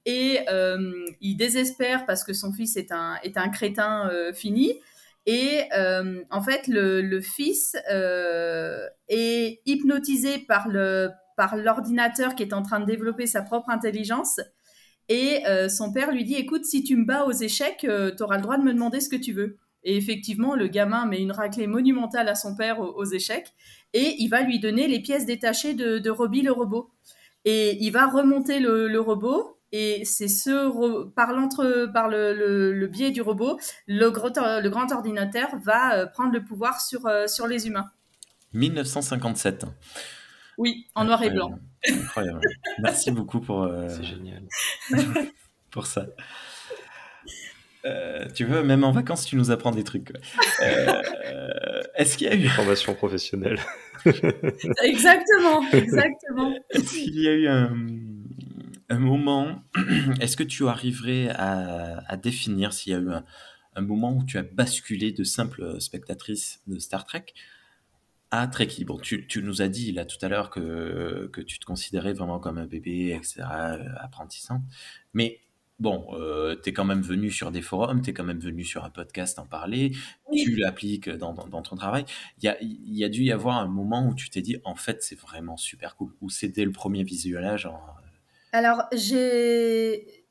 [0.08, 4.74] et euh, il désespère parce que son fils est un, est un crétin euh, fini.
[5.26, 7.76] Et euh, en fait, le, fils
[9.10, 14.40] est hypnotisé par le par l'ordinateur qui est en train de développer sa propre intelligence.
[15.10, 18.42] Et son père lui dit, écoute, si tu me bats aux échecs, tu auras le
[18.42, 19.58] droit de me demander ce que tu veux.
[19.84, 23.54] Et effectivement, le gamin met une raclée monumentale à son père aux, échecs
[23.94, 26.90] et il va lui donner les pièces détachées de, de Robbie le robot.
[27.46, 31.30] Et il va remonter le, le robot et c'est ce par,
[31.94, 34.10] par le, le, biais du robot, le,
[34.62, 37.90] le grand ordinateur va euh, prendre le pouvoir sur, euh, sur les humains.
[38.54, 39.66] 1957.
[40.58, 41.60] Oui, en noir et blanc.
[41.88, 42.40] Incroyable.
[42.80, 44.44] Merci beaucoup pour, euh, C'est génial.
[45.72, 46.08] pour ça.
[48.36, 50.12] tu veux, même en vacances, tu nous apprends des trucs.
[51.96, 52.48] Est-ce qu'il y a eu...
[52.48, 53.60] Formation professionnelle.
[54.84, 56.58] exactement, exactement.
[56.70, 57.76] Est-ce qu'il y a eu un
[58.90, 59.64] un moment,
[60.22, 63.10] est-ce que tu arriverais à, définir s'il y a eu
[63.76, 67.26] un, moment où tu as basculé de simple spectatrice de Star Trek
[68.32, 71.66] à Trekkie Bon, tu, nous as dit là tout à l'heure que, que tu te
[71.66, 74.64] considérais vraiment comme un bébé, etc., euh, apprentissant.
[75.14, 75.42] Mais
[75.80, 78.64] bon, euh, tu es quand même venu sur des forums, tu es quand même venu
[78.64, 79.92] sur un podcast en parler,
[80.34, 82.06] tu l'appliques dans, ton travail.
[82.42, 84.76] Il y a, y a, dû y avoir un moment où tu t'es dit, en
[84.76, 87.80] fait, c'est vraiment super cool, ou c'était le premier visionnage en,
[88.54, 90.24] Alors, j'ai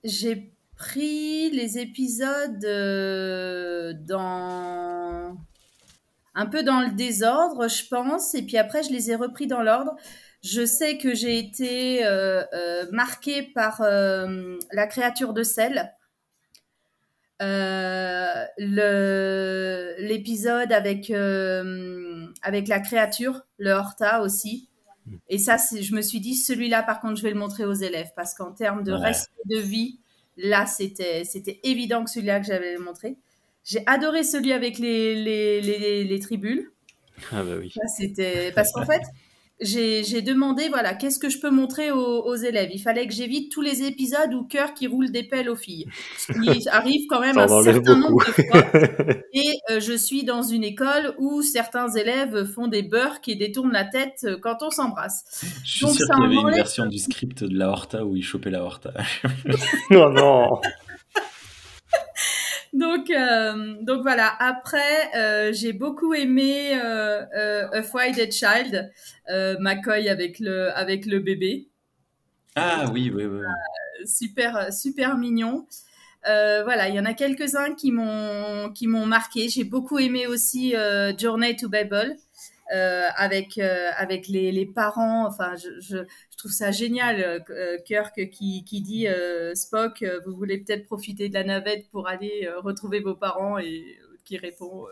[0.77, 5.37] pris les épisodes euh, dans
[6.35, 9.63] un peu dans le désordre, je pense, et puis après je les ai repris dans
[9.63, 9.97] l'ordre.
[10.43, 15.93] Je sais que j'ai été euh, euh, marquée par la créature de sel.
[19.99, 21.11] L'épisode avec
[22.43, 24.69] avec la créature, le Horta aussi.
[25.29, 28.11] Et ça, je me suis dit, celui-là, par contre, je vais le montrer aux élèves
[28.17, 29.01] parce qu'en termes de Ouais.
[29.01, 29.99] respect de vie,
[30.37, 33.17] là, c'était c'était évident que celui-là que j'allais le montrer.
[33.65, 36.71] J'ai adoré celui avec les, les, les, les tribules.
[37.33, 37.73] Ah bah oui.
[37.97, 39.03] C'était parce qu'en fait,
[39.61, 42.71] j'ai demandé, voilà, qu'est-ce que je peux montrer aux, aux élèves?
[42.73, 45.87] Il fallait que j'évite tous les épisodes où cœur qui roule des pelles aux filles.
[46.19, 48.63] Ce qui arrive quand même un certain nombre de fois.
[49.33, 53.73] Et euh, je suis dans une école où certains élèves font des burks et détournent
[53.73, 55.25] la tête euh, quand on s'embrasse.
[55.65, 58.17] Je suis Donc, sûr qu'il y avait une version du script de la Horta où
[58.17, 58.93] il chopait la Horta.
[59.91, 60.61] non, non.
[62.77, 64.37] Donc, euh, donc voilà.
[64.39, 68.93] Après, euh, j'ai beaucoup aimé euh, A Frightened Child,
[69.61, 71.69] McCoy avec le avec le bébé.
[72.55, 73.41] Ah oui, oui, oui.
[74.05, 75.67] super super mignon.
[76.25, 79.49] Voilà, il y en a quelques-uns qui m'ont qui m'ont marqué.
[79.49, 80.75] J'ai beaucoup aimé aussi
[81.19, 82.26] Journey to Babel euh,
[82.71, 85.27] avec euh, avec les, les parents.
[85.27, 85.99] Enfin, je, je,
[86.37, 87.45] trouve ça génial.
[87.51, 91.89] Euh, Kirk qui qui dit euh, Spock, euh, vous voulez peut-être profiter de la navette
[91.91, 94.91] pour aller euh, retrouver vos parents et euh, qui répond euh,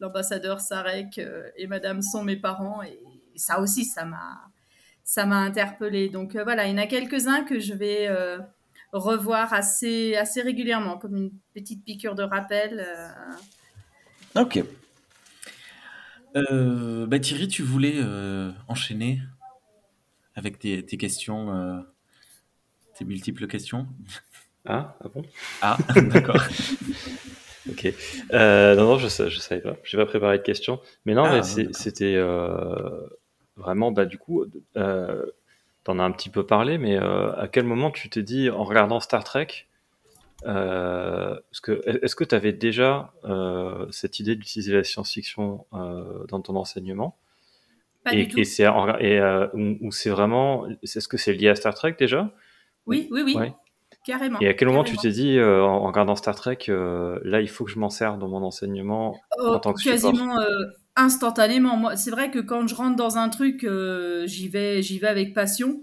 [0.00, 2.98] l'ambassadeur Sarek euh, et Madame sont mes parents et,
[3.36, 4.50] ça aussi ça m'a
[5.04, 6.08] ça m'a interpellée.
[6.08, 8.38] Donc euh, voilà, il y en a quelques-uns que je vais euh,
[8.92, 12.84] revoir assez, assez régulièrement, comme une petite piqûre de rappel.
[12.86, 14.42] euh.
[14.42, 14.62] Ok.
[16.36, 19.20] Euh, bah Thierry, tu voulais euh, enchaîner
[20.34, 21.80] avec tes, tes questions, euh,
[22.98, 23.86] tes multiples questions
[24.66, 25.22] Ah, ah bon?
[25.62, 26.42] Ah, d'accord.
[27.68, 27.92] Ok.
[28.32, 29.76] Non, non, je, je savais pas.
[29.82, 30.80] J'ai pas préparé de questions.
[31.04, 32.16] Mais non, Ah, c'était
[33.56, 34.44] vraiment, bah, du coup,
[34.76, 35.26] euh,
[35.82, 39.00] t'en as un petit peu parlé, mais à quel moment tu t'es dit, en regardant
[39.00, 39.48] Star Trek,
[40.46, 46.40] parce que, est-ce que tu avais déjà euh, cette idée d'utiliser la science-fiction euh, dans
[46.40, 47.16] ton enseignement?
[48.04, 48.38] Pas Et, du tout.
[48.38, 48.66] et c'est et,
[49.18, 49.48] euh,
[49.90, 52.32] c'est vraiment, est-ce que c'est lié à Star Trek déjà?
[52.86, 53.52] Oui, oui, oui, Ouais.
[54.04, 54.40] carrément.
[54.40, 57.48] Et à quel moment tu t'es dit, euh, en regardant Star Trek, euh, là, il
[57.48, 60.48] faut que je m'en sers dans mon enseignement Oh, en tant que quasiment euh,
[60.94, 61.76] instantanément.
[61.76, 65.08] Moi, c'est vrai que quand je rentre dans un truc, euh, j'y vais, j'y vais
[65.08, 65.80] avec passion.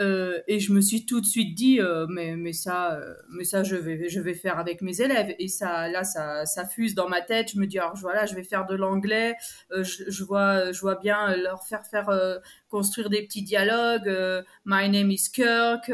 [0.00, 3.44] Euh, et je me suis tout de suite dit, euh, mais, mais ça, euh, mais
[3.44, 5.34] ça, je vais, je vais faire avec mes élèves.
[5.38, 7.50] Et ça, là, ça, ça fuse dans ma tête.
[7.52, 9.34] Je me dis, alors voilà, je vais faire de l'anglais.
[9.72, 14.08] Euh, je, je vois, je vois bien leur faire faire euh, construire des petits dialogues.
[14.08, 15.90] euh, My name is Kirk.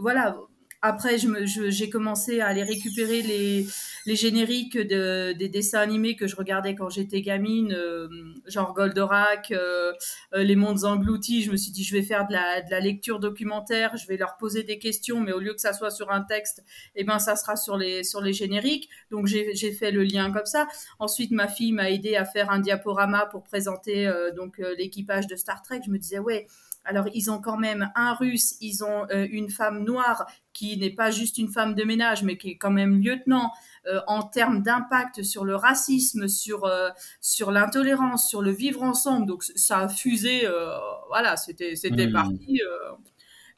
[0.00, 0.36] voilà.
[0.80, 3.66] Après, j'ai commencé à aller récupérer les,
[4.14, 8.08] génériques de, des dessins animés que je regardais quand j'étais gamine, euh,
[8.46, 9.92] genre Goldorak, euh,
[10.34, 11.42] euh, Les Mondes Engloutis.
[11.42, 14.62] Je me suis dit, je vais faire de la, lecture documentaire, je vais leur poser
[14.62, 16.62] des questions, mais au lieu que ça soit sur un texte,
[16.94, 18.88] eh ben, ça sera sur les, génériques.
[19.10, 20.68] Donc, j'ai fait le lien comme ça.
[21.00, 25.60] Ensuite, ma fille m'a aidé à faire un diaporama pour présenter donc l'équipage de Star
[25.62, 25.80] Trek.
[25.84, 26.46] Je me disais, ouais.
[26.88, 30.94] Alors, ils ont quand même un russe, ils ont euh, une femme noire qui n'est
[30.94, 33.52] pas juste une femme de ménage, mais qui est quand même lieutenant
[33.86, 36.88] euh, en termes d'impact sur le racisme, sur euh,
[37.20, 39.26] sur l'intolérance, sur le vivre ensemble.
[39.26, 40.70] Donc ça a fusé, euh,
[41.08, 42.12] voilà, c'était c'était Hmm.
[42.12, 42.60] parti.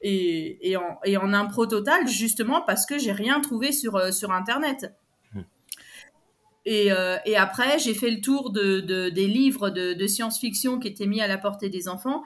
[0.03, 4.33] et, et, en, et en impro total, justement parce que j'ai rien trouvé sur, sur
[4.33, 4.95] Internet.
[5.35, 5.43] Hmm.
[6.67, 6.89] Et,
[7.27, 11.07] et après, j'ai fait le tour de, de- des livres de, de science-fiction qui étaient
[11.07, 12.23] mis à la portée des enfants.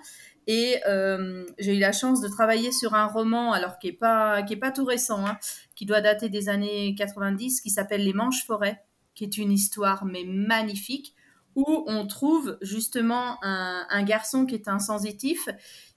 [0.46, 4.42] Et euh, j'ai eu la chance de travailler sur un roman, alors qui est pas
[4.60, 5.38] pas tout récent, hein,
[5.74, 8.82] qui doit dater des années 90, qui s'appelle Les Manches Forêts,
[9.14, 11.14] qui est une histoire mais magnifique,
[11.56, 15.48] où on trouve justement un, un garçon qui est insensitif,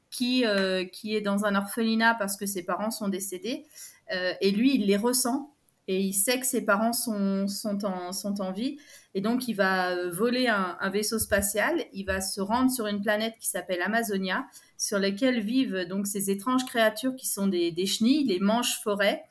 [0.09, 3.65] qui euh, qui est dans un orphelinat parce que ses parents sont décédés,
[4.13, 5.53] euh, et lui il les ressent
[5.87, 8.77] et il sait que ses parents sont sont en sont en vie
[9.17, 11.83] et donc, il va euh, voler un, vaisseau spatial.
[11.91, 14.45] Il va se rendre sur une planète qui s'appelle Amazonia,
[14.77, 19.23] sur laquelle vivent donc ces étranges créatures qui sont des, des chenilles, les manches forêts.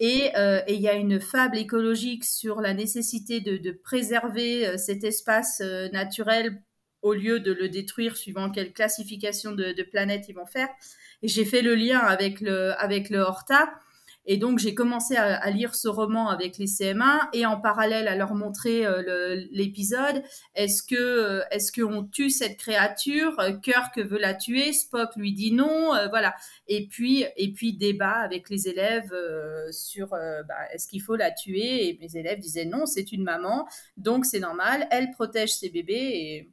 [0.00, 4.76] Et euh, il y a une fable écologique sur la nécessité de, de préserver euh,
[4.76, 5.62] cet espace
[5.94, 6.60] naturel
[7.00, 10.68] au lieu de le détruire suivant quelle classification de, de planète ils vont faire.
[11.22, 13.72] Et j'ai fait le lien avec le, avec le Horta.
[14.24, 18.16] Et donc j'ai commencé à, lire ce roman avec les CM1 et en parallèle à
[18.16, 20.22] leur montrer euh, l'épisode.
[20.54, 23.36] Est-ce que euh, est-ce qu'on tue cette créature?
[23.62, 26.34] Kirk veut la tuer, Spock lui dit non, voilà.
[26.68, 29.12] Et puis et puis débat avec les élèves
[29.70, 31.88] sur bah, est-ce qu'il faut la tuer?
[31.88, 33.66] Et mes élèves disaient non, c'est une maman,
[33.96, 34.86] donc c'est normal.
[34.90, 36.50] Elle protège ses bébés et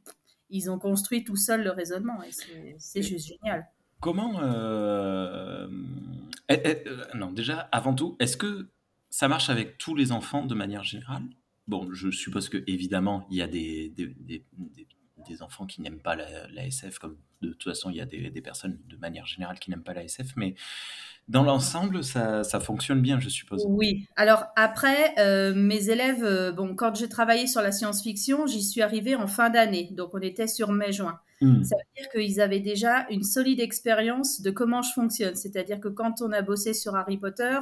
[0.49, 2.31] ils ont construit tout seul le raisonnement et
[2.77, 3.67] c'est juste génial.
[3.99, 5.67] Comment euh,
[6.49, 8.69] eh, eh, euh, non, déjà, avant tout, est-ce que
[9.09, 11.23] ça marche avec tous les enfants de manière générale?
[11.67, 14.43] Bon, je suppose que évidemment, il y a des, des,
[15.41, 18.79] enfants qui n'aiment pas la, SF, comme de toute façon, il y a des, personnes
[18.87, 20.55] de manière générale qui n'aiment pas la SF, mais
[21.27, 23.63] dans l'ensemble, ça, ça, fonctionne bien, je suppose.
[23.67, 24.07] Oui.
[24.15, 29.15] Alors après, euh, mes élèves, bon, quand j'ai travaillé sur la science-fiction, j'y suis arrivée
[29.15, 31.19] en fin d'année, donc on était sur mai-juin.
[31.41, 31.63] Hmm.
[31.63, 35.35] Ça veut dire qu'ils avaient déjà une solide expérience de comment je fonctionne.
[35.35, 37.59] C'est-à-dire que quand on a bossé sur Harry Potter,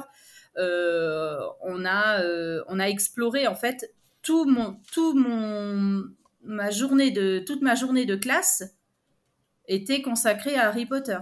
[0.58, 5.16] euh, on, a, euh, on a exploré en fait tout mon, toute
[6.42, 8.64] ma journée de classe
[9.66, 11.18] était consacrée à Harry Potter.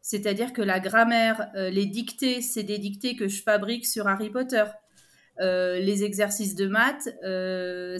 [0.00, 4.30] C'est-à-dire que la grammaire, euh, les dictées, c'est des dictées que je fabrique sur Harry
[4.30, 4.64] Potter.
[5.38, 7.08] les exercices de maths,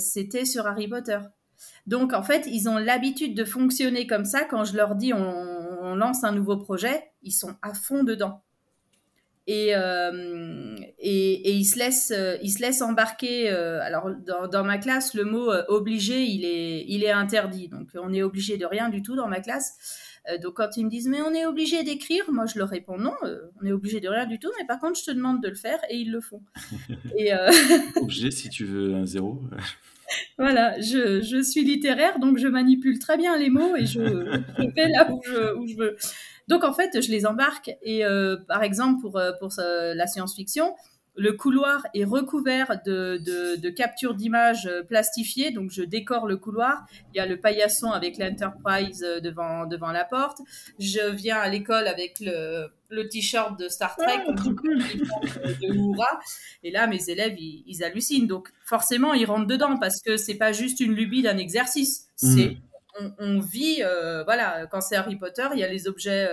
[0.00, 1.18] c'était sur Harry Potter.
[1.90, 4.44] Donc, en fait, ils ont l'habitude de fonctionner comme ça.
[4.44, 8.44] Quand je leur dis on, lance un nouveau projet, ils sont à fond dedans.
[9.48, 13.50] Et, euh, et, ils, se laissent, euh, ils se laissent embarquer.
[13.50, 14.08] Euh, alors,
[14.52, 17.66] dans, ma classe, le mot obligé, il est, il est interdit.
[17.66, 19.74] Donc, on est obligé de rien du tout dans ma classe.
[20.40, 23.16] donc, quand ils me disent, mais on est obligé d'écrire, moi, je leur réponds non,
[23.60, 24.52] on est obligé de rien du tout.
[24.60, 26.42] Mais par contre, je te demande de le faire et ils le font.
[27.18, 27.32] et,
[27.96, 29.42] obligé si tu veux un zéro
[30.38, 34.00] voilà, je, je, suis littéraire, donc je manipule très bien les mots et je,
[34.58, 35.96] je fais là où je, où je, veux.
[36.48, 40.74] Donc en fait, je les embarque et euh, par exemple pour, euh, pour la science-fiction,
[41.20, 43.20] le couloir est recouvert de,
[43.58, 46.86] de, captures d'images euh, plastifiées, donc je décore le couloir.
[47.12, 50.38] Il y a le paillasson avec l'Enterprise euh, devant, devant la porte.
[50.78, 54.56] Je viens à l'école avec le, le t-shirt de Star Trek, oh, de
[56.64, 58.26] Et là, mes élèves, ils, hallucinent.
[58.26, 62.08] Donc forcément, ils rentrent dedans parce que c'est pas juste une lubie d'un exercice.
[62.16, 62.56] C'est
[63.18, 66.28] on, vit, euh, voilà, quand c'est Harry Potter, il y a les objets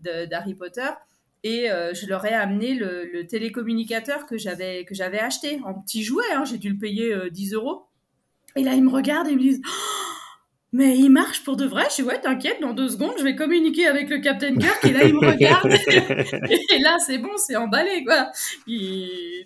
[0.00, 0.88] d'Harry Potter
[1.44, 6.04] et euh, je leur ai amené le, télécommunicateur que j'avais que j'avais acheté en petit
[6.04, 6.24] jouet.
[6.32, 7.86] Hein, j'ai dû le payer 10 euh, euros.
[8.56, 9.70] Et là, ils me regardent et ils me disent oh,
[10.72, 11.84] Mais il marche pour de vrai?
[11.90, 14.84] Je dis Ouais, t'inquiète, dans deux secondes, je vais communiquer avec le Captain Kirk.
[14.84, 15.72] Et là, ils me regardent.
[16.72, 18.30] et là, c'est bon, c'est emballé, quoi.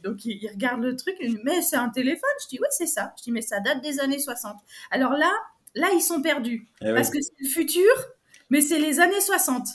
[0.03, 1.16] donc, ils, regardent le truc.
[1.44, 2.30] Mais c'est un téléphone?
[2.42, 3.14] Je dis Oui, c'est ça.
[3.18, 4.57] Je dis Mais ça date des années 60.
[4.90, 5.32] Alors là,
[5.74, 6.68] là, ils sont perdus.
[6.82, 7.92] Eh parce que c'est le futur,
[8.51, 9.66] mais c'est les années 60.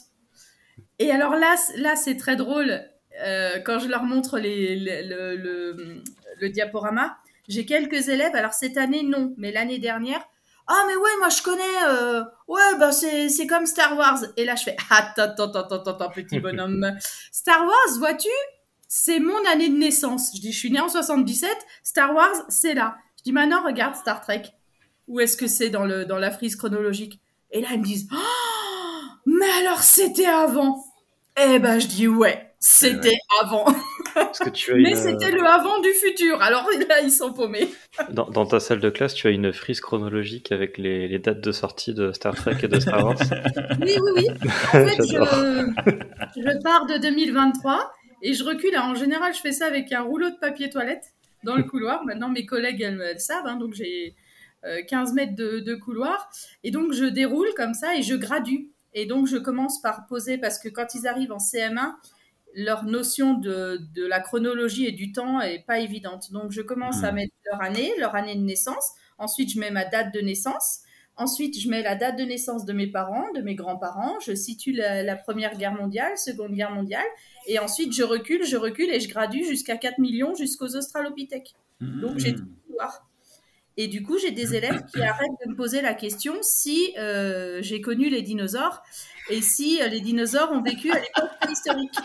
[1.01, 2.79] Et alors là, là c'est très drôle.
[3.23, 8.35] Euh, quand je leur montre les, le, diaporama, j'ai quelques élèves.
[8.35, 10.23] Alors cette année, non, mais l'année dernière,
[10.67, 11.63] ah mais ouais, moi je connais.
[11.89, 14.19] Euh, ouais, bah c'est comme Star Wars.
[14.37, 16.95] Et là, je fais attends, attends, attends, attends, attends petit bonhomme.
[17.31, 18.29] Star Wars, vois-tu,
[18.87, 20.31] c'est mon année de naissance.
[20.35, 21.49] Je dis, je suis née en 77.
[21.83, 22.95] Star Wars, c'est là.
[23.17, 24.43] Je dis, maintenant, regarde Star Trek.
[25.07, 27.19] Où est-ce que c'est dans, le, dans la frise chronologique?
[27.51, 28.17] Et là, ils me disent, oh,
[29.25, 30.83] mais alors c'était avant.
[31.39, 33.65] Eh ben, je dis ouais, c'était avant.
[34.75, 36.41] Mais c'était le avant du futur.
[36.41, 37.69] Alors là, ils sont paumés.
[38.11, 41.93] Dans, ta salle de classe, tu as une frise chronologique avec les, dates de sortie
[41.93, 43.15] de Star Trek et de Star Wars.
[43.81, 44.27] oui, oui, oui.
[44.29, 44.33] En
[44.85, 48.77] fait, je, pars de 2023 et je recule.
[48.77, 51.13] en général, je fais ça avec un rouleau de papier toilette
[51.43, 52.03] dans le couloir.
[52.03, 53.47] Maintenant, mes collègues, elles, savent.
[53.47, 54.15] Hein, donc, j'ai
[54.89, 56.29] 15 euh, mètres de, de couloir.
[56.63, 58.70] Et donc, je déroule comme ça et je gradue.
[58.93, 61.93] Et donc, je commence par poser, parce que quand ils arrivent en CM1,
[62.53, 66.31] leur notion de, de la chronologie et du temps est pas évidente.
[66.31, 67.15] Donc, je commence à hmm.
[67.15, 68.91] mettre leur année, leur année de naissance.
[69.17, 70.81] Ensuite, je mets ma date de naissance.
[71.17, 74.19] Ensuite, je mets la date de naissance de mes parents, de mes grands-parents.
[74.25, 77.05] Je situe la, Première Guerre mondiale, Seconde Guerre mondiale.
[77.47, 81.53] Et ensuite, je recule, je recule et je gradue jusqu'à 4 millions jusqu'aux Australopithèques.
[81.79, 82.37] Donc, j'ai hmm.
[82.37, 83.07] tout voir.
[83.77, 87.59] Et du coup, j'ai des élèves qui arrêtent de me poser la question si euh,
[87.61, 88.81] j'ai connu les dinosaures
[89.29, 91.95] et si euh, les dinosaures ont vécu à l'époque préhistorique.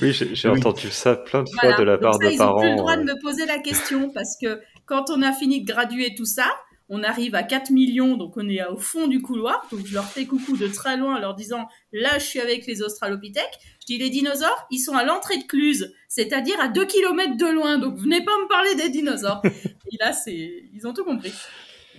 [0.00, 2.62] Oui, j'ai entendu ça plein de fois de la part de parents.
[2.62, 3.14] Ils n'ont plus le droit de euh.
[3.14, 6.46] me poser la question parce que quand on a fini de graduer tout ça,
[6.90, 9.64] on arrive à 4 millions, donc on est au fond du couloir.
[9.70, 12.66] Donc je leur fais coucou de très loin en leur disant là, je suis avec
[12.66, 13.58] les Australopithèques.
[13.80, 17.46] Je dis les dinosaures, ils sont à l'entrée de Cluse, c'est-à-dire à 2 km de
[17.46, 17.78] loin.
[17.78, 19.40] Donc venez pas me parler des dinosaures.
[19.44, 21.32] Et là, ils ont tout compris.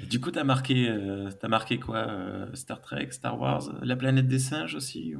[0.10, 4.28] Du coup, t'as marqué, euh, as marqué quoi euh, Star Trek, Star Wars, la planète
[4.28, 5.14] des singes aussi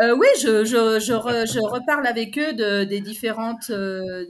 [0.00, 1.12] Euh, oui, je, je, je,
[1.52, 3.68] je, reparle avec eux de, des différentes.
[3.68, 4.24] Euh,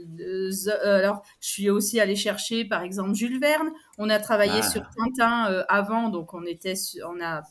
[0.83, 3.71] alors, je suis aussi allée chercher, par exemple, Jules Verne.
[3.97, 4.69] On a travaillé ah.
[4.69, 6.75] sur Tintin avant, donc on était,
[7.09, 7.43] on a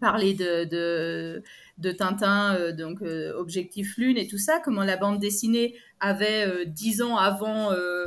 [0.00, 1.42] parlé de, de,
[1.78, 3.00] de Tintin, donc
[3.36, 4.60] Objectif Lune et tout ça.
[4.62, 8.06] Comment la bande dessinée avait dix ans avant euh,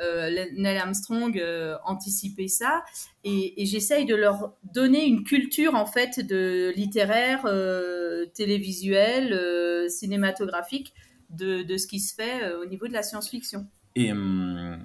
[0.00, 2.84] Neil Armstrong euh, anticiper ça
[3.24, 10.94] et, j'essaye de leur donner une culture en fait de littéraire, euh, télévisuel, cinématographique
[11.30, 13.66] de, de, ce qui se fait au niveau de la science-fiction.
[13.96, 14.78] Et hum,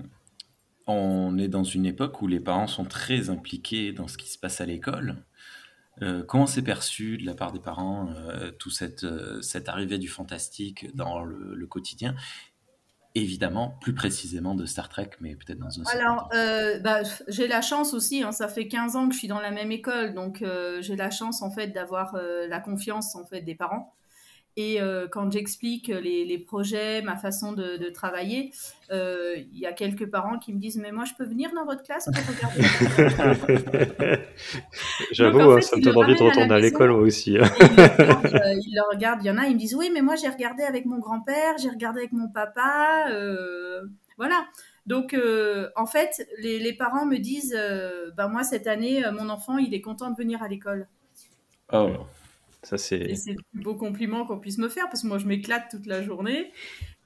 [0.88, 4.38] on est dans une époque où les parents sont très impliqués dans ce qui se
[4.38, 5.24] passe à l'école.
[6.28, 8.09] comment c'est perçu de la part des parents,
[8.59, 9.05] tout cette,
[9.41, 12.16] cette arrivée du fantastique dans le quotidien?
[13.16, 17.61] Évidemment, plus précisément de Star Trek, mais peut-être dans un Alors, euh, bah, j'ai la
[17.61, 20.41] chance aussi, hein, ça fait 15 ans que je suis dans la même école, donc
[20.41, 23.93] euh, j'ai la chance en fait d'avoir euh, la confiance en fait des parents.
[24.56, 28.51] Et euh, quand j'explique les, les, projets, ma façon de, de travailler,
[28.91, 31.66] euh, il y a quelques parents qui me disent Mais moi, je peux venir dans
[31.66, 32.62] votre classe pour regarder
[35.12, 37.39] J'avoue, hein, ça me donne envie de retourner à, l'école, moi aussi.
[37.39, 37.49] Hein.
[37.62, 40.30] Euh, ils, le regardent, il y en a, ils me disent Oui, mais moi, j'ai
[40.30, 43.08] regardé avec mon grand-père, j'ai regardé avec mon papa.
[44.18, 44.45] voilà.
[44.86, 45.18] Donc,
[45.76, 47.58] en fait, les, les, parents me disent
[48.16, 50.88] Ben, moi, cette année, mon enfant, il est content de venir à l'école.
[51.72, 51.89] Oh.
[52.64, 52.97] Ça, c'est...
[52.97, 56.01] Le plus beau compliment qu'on puisse me faire parce que moi, je m'éclate toute la
[56.01, 56.51] journée.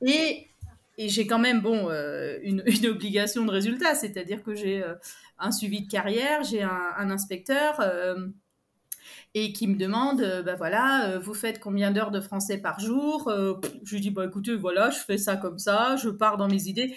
[0.06, 0.48] Et,
[1.00, 4.94] j'ai quand même bon, euh, une, obligation de résultat, c'est-à-dire que j'ai euh,
[5.40, 7.80] un suivi de carrière, j'ai un, inspecteur.
[7.82, 8.28] Euh,
[9.34, 13.32] et qui me demande, ben voilà, vous faites combien d'heures de français par jour
[13.84, 16.68] Je lui dis, bah écoutez, voilà, je fais ça comme ça, je pars dans mes
[16.68, 16.96] idées.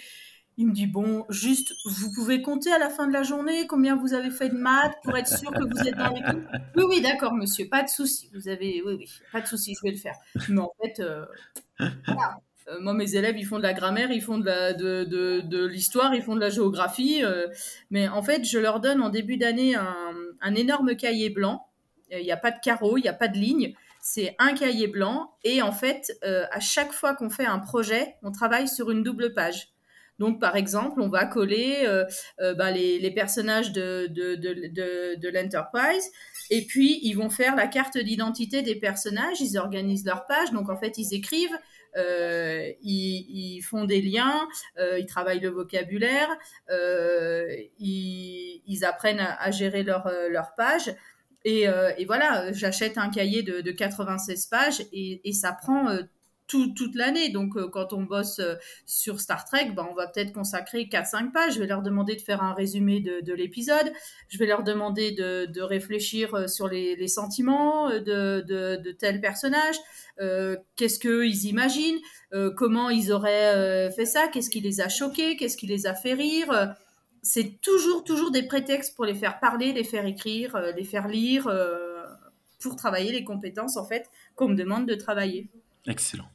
[0.57, 3.95] Il me dit bon, juste, vous pouvez compter à la fin de la journée combien
[3.95, 6.47] vous avez fait de maths pour être sûr que vous êtes dans l'équipe?
[6.75, 8.29] Oui, oui, d'accord, monsieur, pas de souci.
[8.33, 10.15] Vous avez, oui, oui, pas de souci, je vais le faire.
[10.49, 11.25] Mais en fait, euh,
[11.79, 11.85] euh,
[12.81, 16.21] moi, mes élèves, ils font de la grammaire, ils font de, de, de, l'histoire, ils
[16.21, 17.23] font de la géographie.
[17.23, 17.47] Euh,
[17.89, 21.67] mais en fait, je leur donne en début d'année un, un énorme cahier blanc.
[22.11, 23.73] Il n'y a pas de carreaux, il n'y a pas de ligne.
[24.01, 25.31] C'est un cahier blanc.
[25.45, 29.33] Et en fait, à chaque fois qu'on fait un projet, on travaille sur une double
[29.33, 29.69] page.
[30.21, 32.05] Donc, par exemple, on va coller euh,
[32.41, 36.11] euh, bah, les, personnages de, de, l'Enterprise.
[36.51, 39.41] Et puis, ils vont faire la carte d'identité des personnages.
[39.41, 40.51] Ils organisent leur page.
[40.51, 41.57] Donc, en fait, ils écrivent.
[41.97, 44.47] Euh, ils, font des liens,
[44.77, 46.29] ils travaillent le vocabulaire,
[47.79, 50.93] ils, apprennent à, gérer leur, page.
[51.45, 51.65] Et,
[52.05, 55.97] voilà, j'achète un cahier de, 96 pages et ça prend
[56.47, 57.29] toute l'année.
[57.29, 61.31] Donc, euh, quand on bosse euh, sur Star Trek, ben, on va peut-être consacrer 4-5
[61.31, 61.55] pages.
[61.55, 63.91] Je vais leur demander de faire un résumé de, l'épisode.
[64.27, 69.77] Je vais leur demander de, réfléchir euh, sur les, sentiments de, de, tel personnage.
[70.75, 71.99] Qu'est-ce qu'ils imaginent?
[72.55, 74.27] Comment ils auraient fait ça?
[74.27, 75.35] Qu'est-ce qui les a choqués?
[75.35, 76.75] Qu'est-ce qui les a fait rire?
[77.23, 81.49] C'est toujours, toujours des prétextes pour les faire parler, les faire écrire, les faire lire,
[82.61, 85.49] pour travailler les compétences, en fait, qu'on me demande de travailler.
[85.87, 86.29] Excellent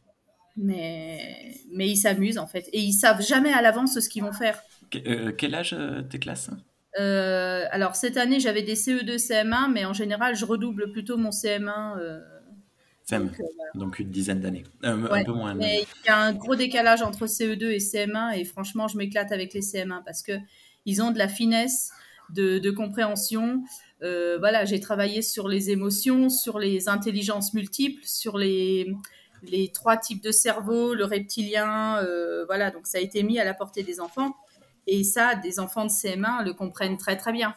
[0.56, 2.68] mais, mais ils s'amusent en fait.
[2.72, 4.62] Et ils savent jamais à l'avance ce qu'ils vont faire.
[5.06, 6.50] Euh, quel âge euh, tes classes?
[6.98, 11.30] Euh, Alors cette année j'avais des CE2, CM1, mais en général je redouble plutôt mon
[11.30, 12.22] CM1.
[13.04, 13.30] CM,
[13.76, 14.64] donc, une dizaine d'années.
[14.82, 15.54] Un peu moins.
[15.54, 19.30] Mais il y a un gros décalage entre CE2 et CM1 et franchement je m'éclate
[19.30, 20.32] avec les CM1 parce que
[20.86, 21.92] ils ont de la finesse
[22.30, 23.62] de, de compréhension.
[24.00, 28.92] voilà, j'ai travaillé sur les émotions, sur les intelligences multiples, sur les,
[29.42, 33.44] les trois types de cerveau, le reptilien, euh, voilà, donc ça a été mis à
[33.44, 34.36] la portée des enfants.
[34.86, 37.54] Et ça, des enfants de CM1 le comprennent très très bien.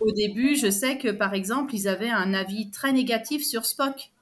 [0.00, 4.12] Au début, je sais que par exemple, ils avaient un avis très négatif sur Spock.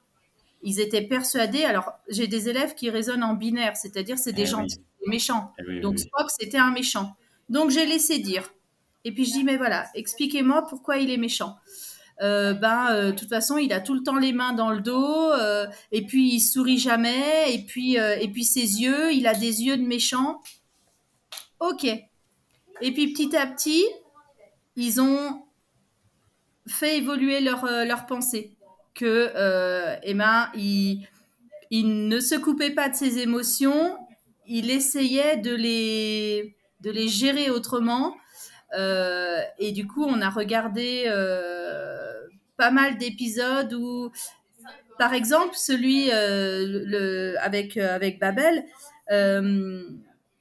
[0.63, 1.65] Ils étaient persuadés.
[1.65, 5.51] Alors, j'ai des élèves qui raisonnent en binaire, c'est-à-dire c'est des gens eh méchants.
[5.59, 7.15] Eh donc Spock, c'était un méchant.
[7.49, 8.53] Donc j'ai laissé dire.
[9.03, 11.57] Et puis je dis mais voilà, expliquez-moi pourquoi il est méchant.
[12.21, 14.81] Euh, ben, euh, de toute façon, il a tout le temps les mains dans le
[14.81, 19.33] dos, euh, et puis il sourit jamais, et puis, et puis ses yeux, il a
[19.33, 20.41] des yeux de méchant.
[21.59, 21.85] Ok.
[21.85, 23.83] Et puis petit à petit,
[24.75, 25.43] ils ont
[26.67, 28.55] fait évoluer leur, leur pensée.
[28.93, 29.31] Que,
[30.03, 30.15] eh
[30.59, 31.07] il,
[31.71, 33.97] il ne se coupait pas de ses émotions,
[34.45, 38.15] il essayait de les, de les gérer autrement.
[38.77, 41.07] et du coup, on a regardé
[42.61, 44.11] pas mal d'épisodes où,
[44.99, 48.63] par exemple, celui euh, le, avec, euh, avec Babel,
[49.09, 49.81] euh,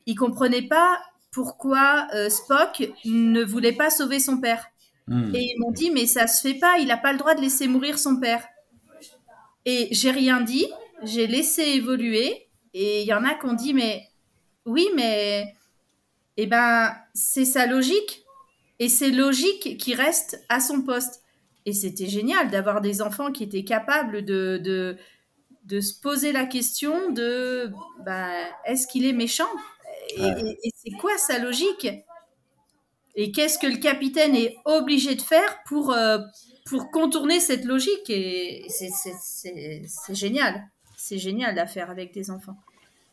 [0.04, 1.00] il comprenait pas
[1.32, 4.66] pourquoi Spock ne voulait pas sauver son père.
[5.06, 5.34] Hmm.
[5.34, 7.40] Et ils m'ont dit, mais ça se fait pas, il n'a pas le droit de
[7.40, 8.46] laisser mourir son père.
[9.64, 10.66] Et j'ai rien dit,
[11.02, 12.48] j'ai laissé évoluer.
[12.74, 14.08] Et il y en a qui ont dit, mais
[14.66, 15.54] oui, mais
[16.36, 18.26] eh ben, c'est sa logique.
[18.78, 21.22] Et c'est logique qui reste à son poste.
[21.66, 24.96] Et c'était génial d'avoir des enfants qui étaient capables de, de,
[25.64, 27.70] de se poser la question de
[28.04, 28.30] bah,
[28.64, 29.48] est-ce qu'il est méchant?
[30.16, 30.42] Et, Ouais.
[30.42, 31.86] et- et c'est quoi sa logique?
[33.16, 36.18] Et qu'est-ce que le capitaine est obligé de faire pour, euh,
[36.66, 38.08] pour contourner cette logique?
[38.08, 40.64] Et c'est- c'est- c'est c'est génial.
[40.96, 42.56] C'est génial à faire avec des enfants.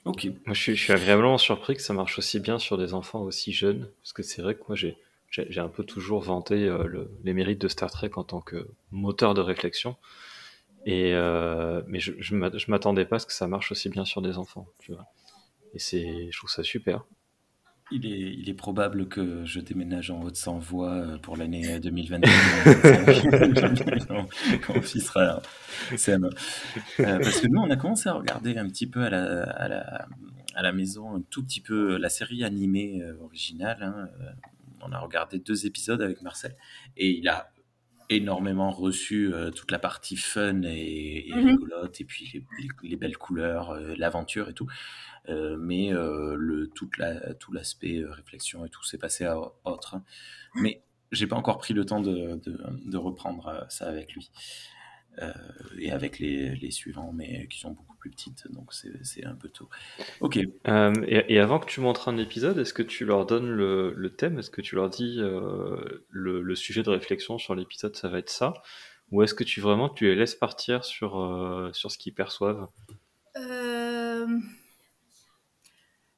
[0.05, 0.25] Ok.
[0.45, 3.21] Moi, je suis, je suis agréablement surpris que ça marche aussi bien sur des enfants
[3.21, 4.97] aussi jeunes, parce que c'est vrai que moi, j'ai,
[5.29, 8.67] j'ai, un peu toujours vanté euh, le- les mérites de Star Trek en tant que
[8.91, 9.95] moteur de réflexion.
[10.85, 12.35] Et euh, mais je, je
[12.71, 15.05] m'attendais pas à ce que ça marche aussi bien sur des enfants, tu vois.
[15.73, 17.03] Et je trouve ça super.
[17.89, 22.27] Il est, probable que je déménage en Haute-Savoie euh, pour l'année euh, 2022
[24.65, 25.41] quand, fils sera
[25.91, 26.25] CM1.
[26.99, 31.15] Euh, parce que nous, on a commencé à regarder un petit peu à la, maison,
[31.15, 33.77] un tout petit peu la série animée originale.
[33.81, 34.09] hein.
[34.81, 36.55] On a regardé deux épisodes avec Marcel
[36.95, 37.51] et il a
[38.09, 41.49] énormément reçu euh, toute la partie fun et, et Mhm.
[41.49, 44.67] rigolote et puis les, les- les belles couleurs, euh, l'aventure et tout.
[45.29, 49.95] Euh, mais le, toute la, tout l'aspect réflexion et tout s'est passé à autre.
[49.95, 50.03] hein.
[50.55, 54.31] Mais j'ai pas encore pris le temps de, de, de reprendre ça avec lui.
[55.79, 59.49] Et avec les, les suivants, mais qui sont beaucoup plus petites, donc c'est un peu
[59.49, 59.69] tôt.
[60.19, 60.37] Ok,
[60.67, 63.93] Euh, et, et avant que tu montres un épisode, est-ce que tu leur donnes le,
[63.93, 64.39] le thème?
[64.39, 68.19] Est-ce que tu leur dis euh, le, le sujet de réflexion sur l'épisode, ça va
[68.19, 68.53] être ça?
[69.11, 72.67] Ou est-ce que tu vraiment tu les laisses partir sur, euh, sur ce qu'ils perçoivent?
[73.37, 74.39] Euh,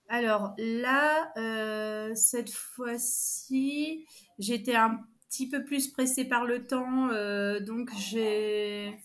[0.08, 4.06] Alors là, euh, cette fois-ci,
[4.40, 8.98] j'étais un petit peu plus pressée par le temps, euh, donc j'ai,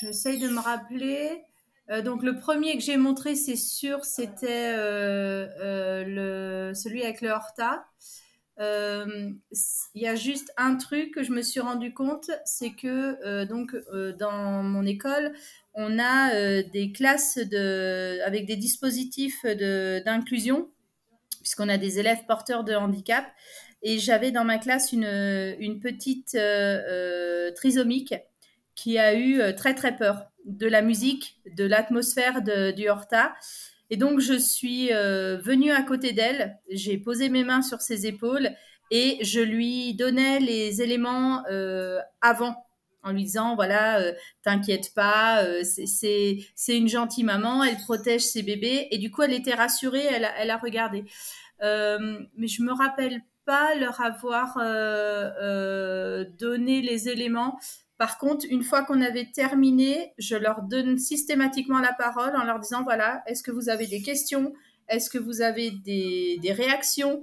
[0.00, 1.42] j'essaye de me rappeler.
[1.90, 7.30] Euh, donc le premier que j'ai montré, c'est sûr, c'était euh, euh, celui avec le
[7.30, 7.84] Horta.
[8.58, 13.74] Il y a juste un truc que je me suis rendu compte, c'est que donc
[14.18, 15.32] dans mon école,
[15.72, 20.68] on a des classes de, avec des dispositifs d'inclusion,
[21.40, 23.24] puisqu'on a des élèves porteurs de handicap.
[23.82, 25.08] Et j'avais dans ma classe une,
[25.58, 26.36] une petite
[27.56, 28.14] trisomique
[28.74, 32.42] qui a eu très très peur de la musique, de l'atmosphère
[32.74, 33.34] du Horta.
[33.90, 38.06] Et donc je suis euh, venue à côté d'elle, j'ai posé mes mains sur ses
[38.06, 38.50] épaules
[38.92, 42.66] et je lui donnais les éléments euh, avant
[43.02, 44.12] en lui disant voilà euh,
[44.44, 46.38] t'inquiète pas c'est-
[46.68, 48.86] une gentille maman elle protège ses bébés.
[48.92, 51.04] Et du coup elle était rassurée elle a, elle a regardé.
[51.60, 54.56] Mais je me rappelle pas leur avoir
[56.38, 57.58] donné les éléments
[58.00, 62.58] par contre, une fois qu'on avait terminé, je leur donne systématiquement la parole en leur
[62.58, 64.54] disant, voilà, est-ce que vous avez des questions?
[64.88, 67.22] Est-ce que vous avez des, réactions?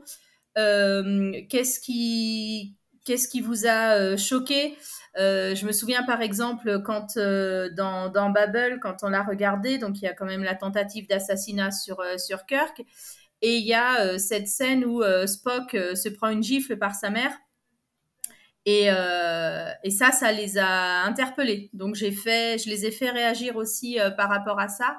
[0.56, 2.76] Euh, Qu'est-ce qui,
[3.06, 4.78] qu'est-ce qui vous a euh, choqué?
[5.18, 10.04] Euh, Je me souviens par exemple quand dans, Babel, quand on l'a regardé, donc il
[10.04, 12.84] y a quand même la tentative d'assassinat sur, sur Kirk,
[13.42, 17.32] et il y a cette scène où Spock se prend une gifle par sa mère.
[18.70, 21.70] Et, euh, et ça, ça les a interpellés.
[21.74, 24.98] Donc j'ai fait, je les ai fait réagir aussi euh, par rapport à ça.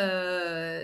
[0.00, 0.80] Euh,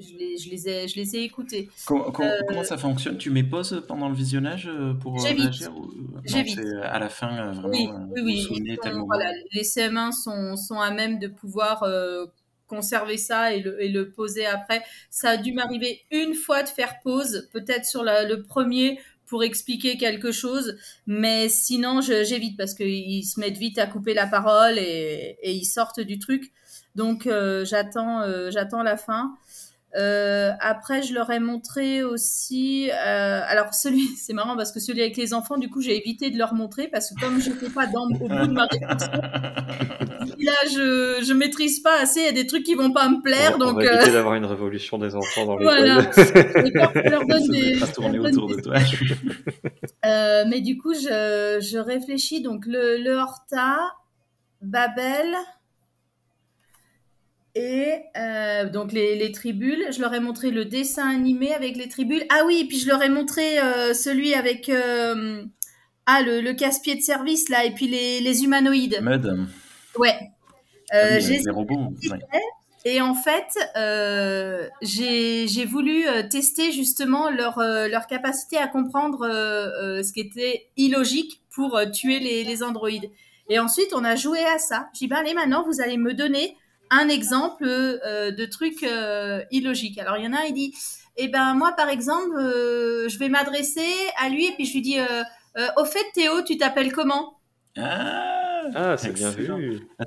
[0.00, 1.68] je, les, je, les ai, je les ai écoutés.
[1.86, 3.18] comment, ça fonctionne?
[3.18, 5.90] Tu mets pause pendant le visionnage pour réagir ou...
[6.24, 6.58] J'évite.
[6.82, 8.42] à la fin, vraiment, Oui, oui, oui.
[8.42, 11.84] souvenez sont- voilà, les CM1 sont, sont à même de pouvoir
[12.66, 14.82] conserver ça et le, et le poser après.
[15.10, 18.98] Ça a dû m'arriver une fois de faire pause, peut-être sur la- le premier
[19.30, 20.76] pour expliquer quelque chose,
[21.06, 25.64] mais sinon j'évite parce qu'ils se mettent vite à couper la parole et, et ils
[25.64, 26.52] sortent du truc.
[26.96, 29.36] Donc euh, j'attends euh, j'attends la fin.
[29.96, 32.90] Euh, après, je leur ai montré aussi.
[32.92, 36.30] euh, alors, celui, c'est marrant parce que celui avec les enfants, du coup, j'ai évité
[36.30, 39.10] de leur montrer parce que comme je n'étais pas dans, au bout de ma réflexion,
[40.38, 42.20] là, je je maîtrise pas assez.
[42.20, 43.94] Il y a des trucs qui vont pas me plaire, on, on donc va euh,
[43.96, 45.98] éviter d'avoir une révolution des enfants dans Voilà.
[46.16, 48.76] et quand je leur donne Ça des, ne pas tourner donne autour des- de toi.
[50.06, 52.42] Euh, mais du coup, je, je réfléchis.
[52.42, 53.78] Donc, le, le Horta,
[54.62, 55.34] Babel
[57.54, 59.86] et euh, donc les, les tribules.
[59.90, 62.24] Je leur ai montré le dessin animé avec les tribules.
[62.30, 65.42] Ah oui, et puis je leur ai montré euh, celui avec euh,
[66.06, 69.00] ah, le, le casse-pied de service, là, et puis les, les humanoïdes.
[69.02, 69.46] Mud.
[69.96, 70.14] Ouais.
[70.92, 71.92] Ah oui, les robots.
[72.10, 72.18] ouais.
[72.84, 73.46] et en fait,
[74.82, 79.28] j'ai voulu tester justement leur, leur capacité à comprendre
[80.02, 83.10] ce qui était illogique pour tuer les, les androïdes.
[83.48, 84.88] Et ensuite, on a joué à ça.
[84.94, 86.56] J'ai dit, ben, allez, maintenant, vous allez me donner
[86.90, 89.98] un exemple euh, de truc euh, illogique.
[89.98, 90.74] Alors, il y en a un, il dit,
[91.16, 93.86] eh ben, moi, par exemple, euh, je vais m'adresser
[94.18, 94.98] à lui et puis je lui dis,
[95.76, 97.38] au fait, Théo, tu t'appelles comment?
[97.76, 99.48] Ah, Ah, c'est bien vu.
[99.98, 100.04] Ah,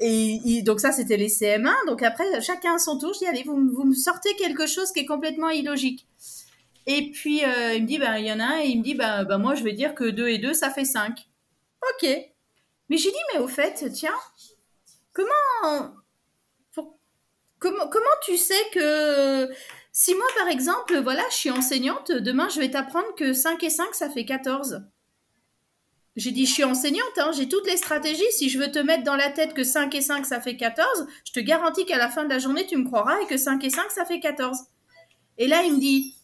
[0.00, 1.74] Et, donc ça, c'était les CM1.
[1.86, 3.12] Donc après, chacun à son tour.
[3.14, 6.06] Je dis, allez, vous, me- vous me sortez quelque chose qui est complètement illogique.
[6.86, 8.82] Et puis, euh, il me dit, ben, il y en a un, et il me
[8.84, 11.26] dit, ben, ben, moi, je vais dire que 2 et 2, ça fait 5.
[11.94, 12.08] Ok.
[12.88, 14.10] Mais j'ai dit, mais au fait, tiens,
[15.12, 15.94] comment,
[17.58, 19.48] comment, comment tu sais que
[19.92, 23.70] si moi, par exemple, voilà, je suis enseignante, demain, je vais t'apprendre que 5 et
[23.70, 24.82] 5, ça fait 14.
[26.16, 28.30] J'ai dit, je suis enseignante, hein, j'ai toutes les stratégies.
[28.32, 31.06] Si je veux te mettre dans la tête que 5 et 5, ça fait 14,
[31.24, 33.62] je te garantis qu'à la fin de la journée, tu me croiras et que 5
[33.64, 34.58] et 5, ça fait 14.
[35.38, 36.14] Et là, il me dit,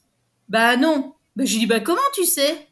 [0.49, 1.15] bah non.
[1.37, 2.68] Bah, je lui dis, bah comment tu sais?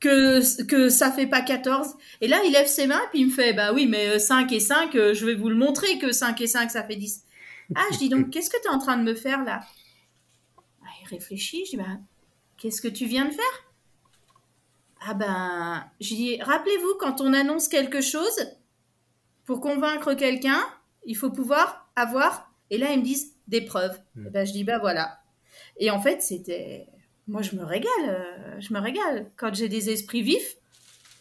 [0.00, 3.32] Que, que ça fait pas 14 Et là, il lève ses mains puis il me
[3.32, 6.12] fait, bah oui, mais euh, 5 et 5, euh, je vais vous le montrer que
[6.12, 7.24] 5 et 5, ça fait 10.
[7.74, 9.60] Ah, je dis donc, qu'est-ce que tu es en train de me faire là?
[10.82, 11.98] Ah, Il réfléchit, je dis, bah,
[12.58, 13.64] qu'est-ce que tu viens de faire?
[15.08, 18.56] Ah ben, je dis, rappelez-vous, quand on annonce quelque chose,
[19.44, 20.60] pour convaincre quelqu'un,
[21.04, 23.98] il faut pouvoir avoir, et là ils me disent, des preuves.
[24.14, 24.26] Mm.
[24.26, 25.20] Et ben, je dis, ben voilà.
[25.78, 26.88] Et en fait, c'était...
[27.28, 29.30] Moi, je me régale, euh, je me régale.
[29.36, 30.56] Quand j'ai des esprits vifs,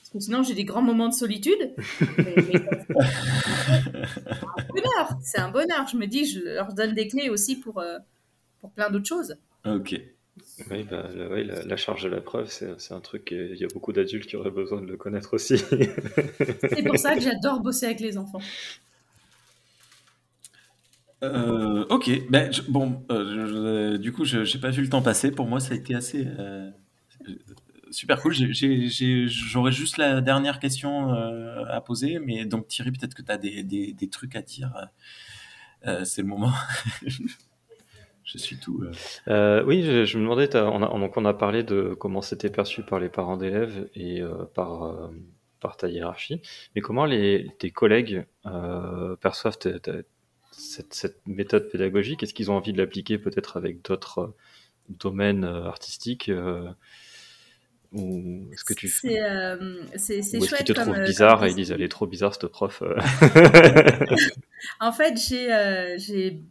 [0.02, 1.74] parce que sinon j'ai des grands moments de solitude.
[2.18, 3.00] mais- mais- c'est
[4.60, 5.88] un bonheur, c'est un bonheur.
[5.92, 7.98] Je me dis, je leur donne des clés aussi pour, euh,
[8.62, 9.36] pour plein d'autres choses.
[9.66, 10.00] Ok.
[10.70, 13.50] Oui, bah, la, oui, la, la charge de la preuve, c'est c'est un truc, euh,
[13.54, 15.58] il y a beaucoup d'adultes qui auraient besoin de le connaître aussi.
[15.58, 18.42] C'est pour ça que j'adore bosser avec les enfants.
[21.34, 25.32] Euh, ok, ben, bon, euh, du coup, je n'ai pas vu le temps passer.
[25.32, 26.70] Pour moi, ça a été assez euh,
[27.92, 28.34] super cool.
[28.34, 34.10] J'aurais juste la dernière question à poser, mais donc Thierry, peut-être que tu as des,
[34.12, 34.74] trucs à dire.
[36.04, 36.54] C'est le moment.
[37.06, 38.84] je suis tout.
[39.28, 43.00] oui, je, me demandais, on a, donc on a parlé de comment c'était perçu par
[43.00, 44.22] les parents d'élèves et
[44.54, 45.10] par,
[45.78, 46.42] ta hiérarchie,
[46.76, 48.26] mais comment tes collègues
[49.22, 49.58] perçoivent
[50.58, 54.36] cette, cette méthode pédagogique Est-ce qu'ils ont envie de l'appliquer peut-être avec d'autres euh,
[54.90, 56.70] domaines euh, artistiques euh,
[57.92, 61.00] Ou est-ce que tu C'est euh, c'est- c'est ou est-ce chouette qu'ils te comme, trouvent
[61.02, 62.84] euh, bizarre comme et ils disent elle est trop bizarre cette prof.
[64.80, 66.42] En fait, j'ai euh, j'ai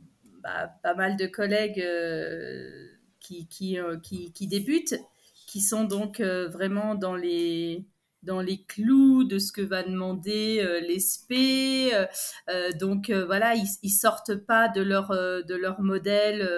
[0.43, 2.89] bah, pas mal de collègues euh,
[3.21, 4.95] qui, qui, qui, qui débutent,
[5.47, 7.85] qui sont donc vraiment dans les,
[8.25, 11.33] dans les clous de ce que va demander euh, l'ESP.
[11.93, 12.07] euh,
[12.49, 16.49] euh, donc euh, voilà, ils, ils sortent pas de leur, de leur modèle.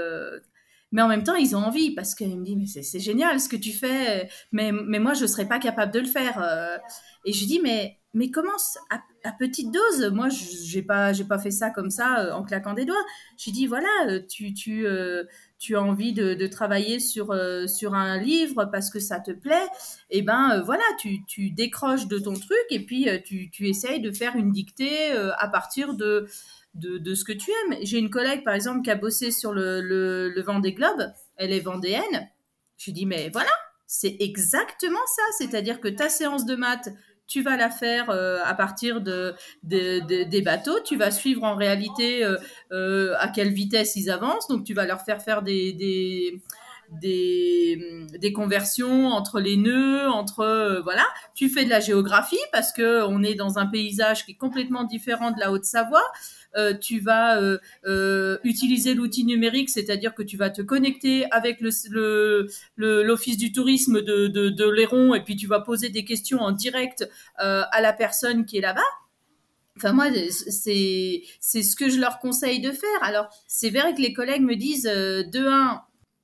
[0.92, 3.48] mais en même temps, ils ont envie parce qu'ils me disent, mais c'est génial ce
[3.48, 6.40] que tu fais, mais, mais moi, je ne serais pas capable de le faire.
[7.24, 9.02] Et je dis, mais, mais commence à,
[9.38, 10.10] petite dose.
[10.10, 13.04] Moi, je n'ai pas, j'ai pas fait ça comme ça euh, en claquant des doigts.
[13.36, 15.24] J'ai dit, voilà, euh, tu, tu, euh,
[15.58, 17.38] tu as envie de, travailler sur,
[17.68, 19.66] sur un livre parce que ça te plaît.
[20.08, 24.00] Et ben euh, voilà, tu, tu décroches de ton truc et puis tu, tu essayes
[24.00, 26.26] de faire une dictée à partir de,
[26.72, 27.78] de, de ce que tu aimes.
[27.82, 31.12] J'ai une collègue, par exemple, qui a bossé sur le, le, le Vendée Globe.
[31.36, 32.30] Elle est vendéenne.
[32.78, 33.50] Je dis, mais voilà,
[33.86, 35.22] c'est exactement ça.
[35.36, 36.88] C'est-à-dire que ta séance de maths,
[37.26, 40.78] tu vas la faire euh, à partir de, de- de- des bateaux.
[40.84, 42.36] Tu vas suivre en réalité euh,
[42.72, 44.48] euh, à quelle vitesse ils avancent.
[44.48, 46.40] Donc, tu vas leur faire faire des, des,
[46.90, 51.04] des, des conversions entre les nœuds, entre voilà.
[51.34, 54.84] Tu fais de la géographie parce que on est dans un paysage qui est complètement
[54.84, 56.04] différent de la Haute-Savoie.
[56.56, 61.60] Euh, tu vas euh, euh, utiliser l'outil numérique, c'est-à-dire que tu vas te connecter avec
[61.60, 66.52] l'office du tourisme de, de, de Léron et puis tu vas poser des questions en
[66.52, 68.80] direct à la personne qui est là-bas.
[69.76, 73.02] Enfin, moi, c'est, ce que je leur conseille de faire.
[73.02, 75.82] Alors, c'est vrai que les collègues me disent, de un,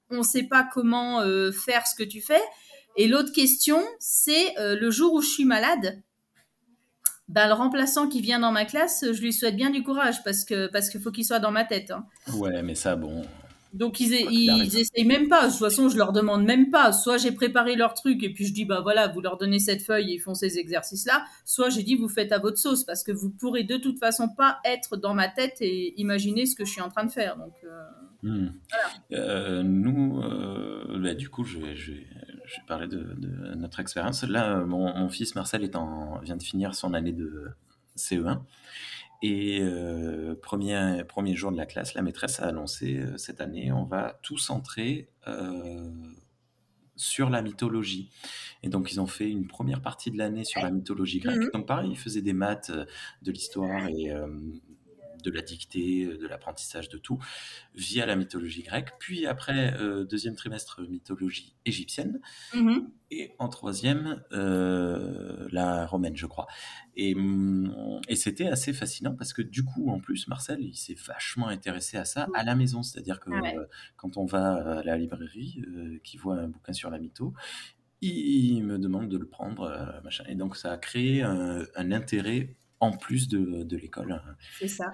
[0.09, 1.21] on ne sait pas comment
[1.53, 2.41] faire ce que tu fais.
[2.97, 6.01] Et l'autre question, c'est le jour où je suis malade,
[7.33, 10.45] ben, le remplaçant qui vient dans ma classe, je lui souhaite bien du courage parce
[10.45, 11.91] que parce qu'il faut qu'il soit dans ma tête.
[11.91, 12.05] hein.
[12.35, 13.23] Ouais, mais ça, bon.
[13.73, 15.47] Donc ils, ils, essayent même pas.
[15.47, 16.93] De toute façon, je leur demande même pas.
[16.93, 19.81] Soit j'ai préparé leur truc et puis je dis bah voilà, vous leur donnez cette
[19.81, 21.25] feuille et ils font ces exercices-là.
[21.47, 24.29] Soit j'ai dit vous faites à votre sauce parce que vous pourrez de toute façon
[24.29, 27.39] pas être dans ma tête et imaginer ce que je suis en train de faire.
[27.39, 27.83] Donc euh,
[28.23, 28.51] Hmm.
[29.13, 32.07] Euh, nous, euh, bah, du coup, je vais, je vais,
[32.45, 34.23] je vais parler de, de notre expérience.
[34.25, 37.51] Là, mon, mon fils Marcel est en, vient de finir son année de
[37.97, 38.41] CE1.
[39.23, 43.71] Et euh, premier, premier jour de la classe, la maîtresse a annoncé euh, cette année,
[43.71, 45.89] on va tout centrer, euh,
[46.97, 48.11] sur la mythologie.
[48.65, 51.41] Et donc, ils ont fait une première partie de l'année sur la mythologie grecque.
[51.41, 51.51] Mhm.
[51.55, 52.73] Donc, pareil, ils faisaient des maths,
[53.23, 54.13] de l'histoire et
[55.23, 57.19] de la dictée, euh, de l'apprentissage de tout,
[57.75, 58.91] via la mythologie grecque.
[58.99, 62.21] Puis après, euh, deuxième trimestre, mythologie égyptienne.
[62.55, 62.91] Mhm.
[63.11, 66.47] Et en troisième, euh, la romaine, je crois.
[66.97, 70.97] Et, hum, et c'était assez fascinant parce que du coup, en plus, Marcel, il s'est
[71.07, 72.83] vachement intéressé à ça à la maison.
[72.83, 73.57] C'est-à-dire que Ah ouais.
[73.57, 73.67] euh,
[73.97, 75.63] quand on va à la librairie,
[76.05, 77.35] qui voit un bouquin sur la mytho,
[78.01, 80.25] il, me demande de le prendre, machin.
[80.29, 84.21] Et donc, ça a créé un, un intérêt en plus de, de l'école.
[84.59, 84.93] C'est ça.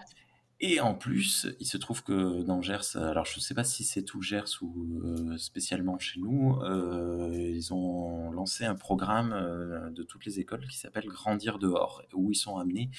[0.61, 3.85] Et en plus, il se trouve que dans Gers, alors je ne sais pas si
[3.85, 9.89] c'est tout Gers ou euh, spécialement chez nous, euh, ils ont lancé un programme euh,
[9.91, 12.91] de toutes les écoles qui s'appelle Grandir dehors, où ils sont amenés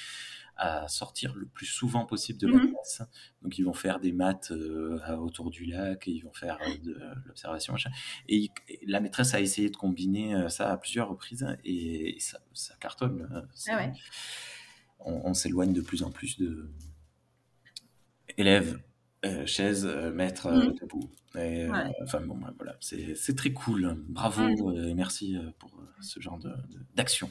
[0.55, 2.71] à sortir le plus souvent possible de la Mhm.
[2.71, 3.01] classe.
[3.41, 4.51] Donc ils vont faire des maths
[5.19, 7.75] autour du lac, et ils vont faire de l'observation.
[8.29, 12.19] Et, il- et la maîtresse a essayé de combiner ça à plusieurs reprises, et, et
[12.21, 13.45] ça, ça cartonne.
[13.53, 13.91] c'est- Ah ouais.
[15.00, 16.70] On, on s'éloigne de plus en plus de
[18.38, 18.80] élèves,
[19.26, 20.47] euh, chaises, euh, maîtres.
[21.36, 21.91] Et, euh, Ouais.
[22.04, 23.95] enfin bon, voilà, c'est très cool.
[24.08, 24.41] Bravo
[24.72, 25.72] euh, et merci pour
[26.02, 27.30] ce genre de- de- d'action.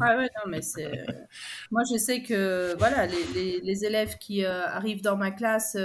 [0.00, 1.04] Ah ouais, non, mais c'est.
[1.70, 5.76] Moi, je sais que voilà, les, les, les élèves qui arrivent dans ma classe,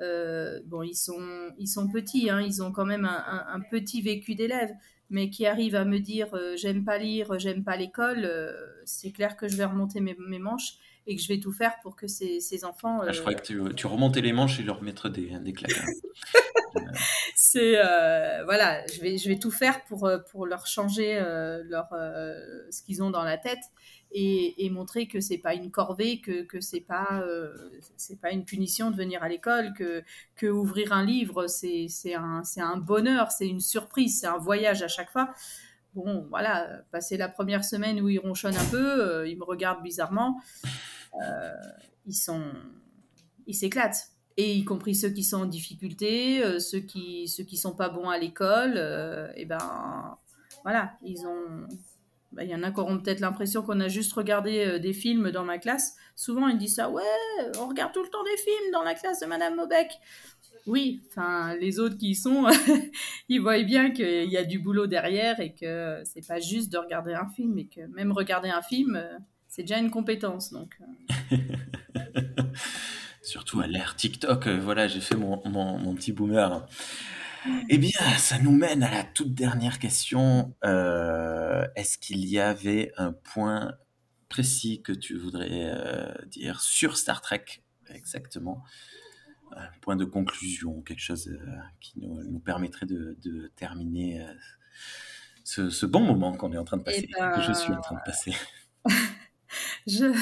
[0.00, 3.60] euh, bon, ils sont, ils sont petits, hein, ils ont quand même un, un- un
[3.60, 4.70] petit vécu d'élève,
[5.14, 8.52] mais qui arrivent à me dire euh, j'aime pas lire, j'aime pas l'école, euh,
[8.84, 10.72] c'est clair que je vais remonter mes, mes manches
[11.06, 12.98] et que je vais tout faire pour que ces, ces enfants.
[13.00, 15.52] Ah, je euh, croyais que tu, tu remontais les manches et leur mettre des, des
[15.52, 15.78] claques.
[15.78, 16.80] hein.
[17.36, 21.62] c'est euh, voilà, je vais je vais tout faire pour euh, pour leur changer euh,
[21.64, 22.34] leur euh,
[22.72, 23.62] ce qu'ils ont dans la tête
[24.16, 27.52] et, montrer que c'est pas une corvée, que que c'est pas euh,
[27.96, 30.04] c'est pas une punition de venir à l'école, que
[30.36, 34.82] que ouvrir un livre c'est un c'est un bonheur, c'est une surprise, c'est un voyage
[34.82, 35.34] à chaque fois.
[35.94, 39.82] Bon, voilà, passer la première semaine où ils ronchonnent un peu, euh, ils me regardent
[39.82, 40.40] bizarrement,
[41.20, 41.52] euh,
[42.06, 42.42] ils sont
[43.46, 44.10] ils s'éclatent.
[44.36, 48.08] Et y compris ceux qui sont en difficulté, ceux qui ceux qui sont pas bons
[48.08, 50.18] à l'école, euh, et ben
[50.62, 51.66] voilà, ils ont.
[52.34, 54.92] Ben, Il y en a qui auront peut-être l'impression qu'on a juste regardé euh, des
[54.92, 55.96] films dans ma classe.
[56.16, 57.02] Souvent, ils disent ça, ouais,
[57.58, 59.90] on regarde tout le temps des films dans la classe de Madame Maubec.
[60.66, 62.46] Oui, enfin, les autres qui y sont,
[63.28, 66.78] ils voient bien qu'il y a du boulot derrière et que c'est pas juste de
[66.78, 69.18] regarder un film, et que même regarder un film, euh,
[69.48, 70.52] c'est déjà une compétence.
[70.52, 70.74] Donc,
[71.32, 71.36] euh,
[73.22, 76.66] Surtout à l'ère TikTok, voilà, j'ai fait mon, mon- mon petit boomer.
[77.68, 80.54] Eh bien, ça nous mène à la toute dernière question.
[80.64, 83.74] Euh, Est-ce qu'il y avait un point
[84.28, 87.44] précis que tu voudrais euh, dire sur Star Trek
[87.90, 88.62] exactement?
[89.56, 91.46] Un point de conclusion, quelque chose euh,
[91.80, 94.26] qui nous, nous permettrait de, de terminer
[95.44, 97.72] ce, ce bon moment qu'on est en train de passer, Eh ben, que je suis
[97.72, 98.32] en train de passer?
[99.86, 100.12] Je,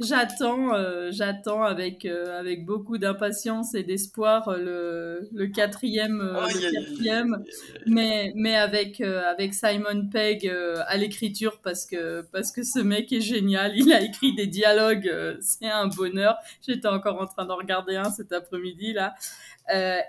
[0.00, 6.46] j'attends, euh, j'attends avec, euh, avec beaucoup d'impatience et d'espoir euh, le, le quatrième, euh,
[6.46, 7.44] le quatrième,
[7.86, 10.52] mais, mais avec, avec Simon Pegg
[10.86, 13.72] à l'écriture parce que, parce que ce mec est génial.
[13.76, 16.36] Il a écrit des dialogues, c'est un bonheur.
[16.66, 19.14] J'étais encore en train d'en regarder un cet après-midi là.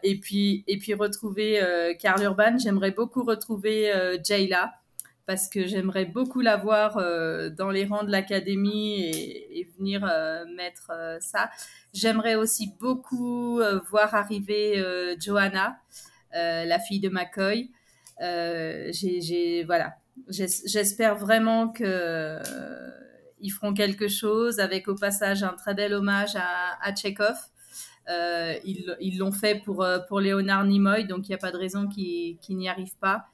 [0.03, 1.61] Et puis, et puis retrouver
[1.99, 2.57] Karl Urban.
[2.57, 3.91] J'aimerais beaucoup retrouver
[4.23, 4.73] Jayla
[5.27, 10.45] parce que j'aimerais beaucoup la voir euh, dans les rangs de l'académie et, venir euh,
[10.55, 11.51] mettre euh, ça.
[11.93, 14.83] J'aimerais aussi beaucoup euh, voir arriver
[15.19, 15.79] Johanna,
[16.33, 17.71] la fille de McCoy.
[18.19, 19.97] J'ai, voilà,
[20.29, 22.41] J'es- j'espère vraiment que euh,
[23.39, 27.35] ils feront quelque chose avec au passage un très bel hommage à, à Chekhov.
[28.09, 28.53] Euh,
[29.01, 31.87] ils l'ont fait pour, euh, pour Léonard Nimoy, donc il n'y a pas de raison
[31.87, 33.25] qu'ils qu'ils n'y arrivent pas.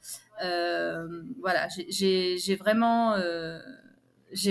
[0.43, 3.59] Euh, voilà, j'ai- vraiment, euh,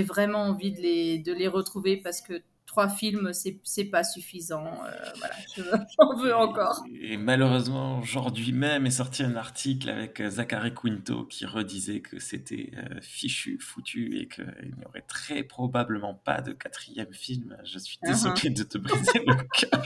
[0.02, 2.40] vraiment envie de les, de les retrouver parce que
[2.72, 4.64] trois films, c'est pas suffisant.
[4.64, 5.62] Euh, voilà, je-
[6.00, 6.82] j'en veux encore.
[7.02, 12.18] Et malheureusement, aujourd'hui même est sorti un article avec euh, Zachary Quinto qui redisait que
[12.18, 17.56] c'était euh, fichu, foutu et qu'il n'y aurait très probablement pas de quatrième film.
[17.64, 18.08] Je suis Uh-huh.
[18.08, 19.82] désolé de te briser le cœur.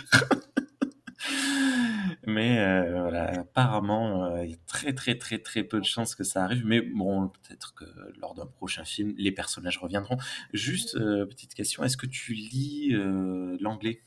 [2.26, 6.14] Mais euh, voilà, apparemment, euh, il y a très très très très peu de chances
[6.16, 6.66] que ça arrive.
[6.66, 7.84] Mais bon, peut-être que
[8.20, 10.16] lors d'un prochain film, les personnages reviendront.
[10.52, 14.02] Juste, euh, petite question, est-ce que tu lis euh, l'anglais?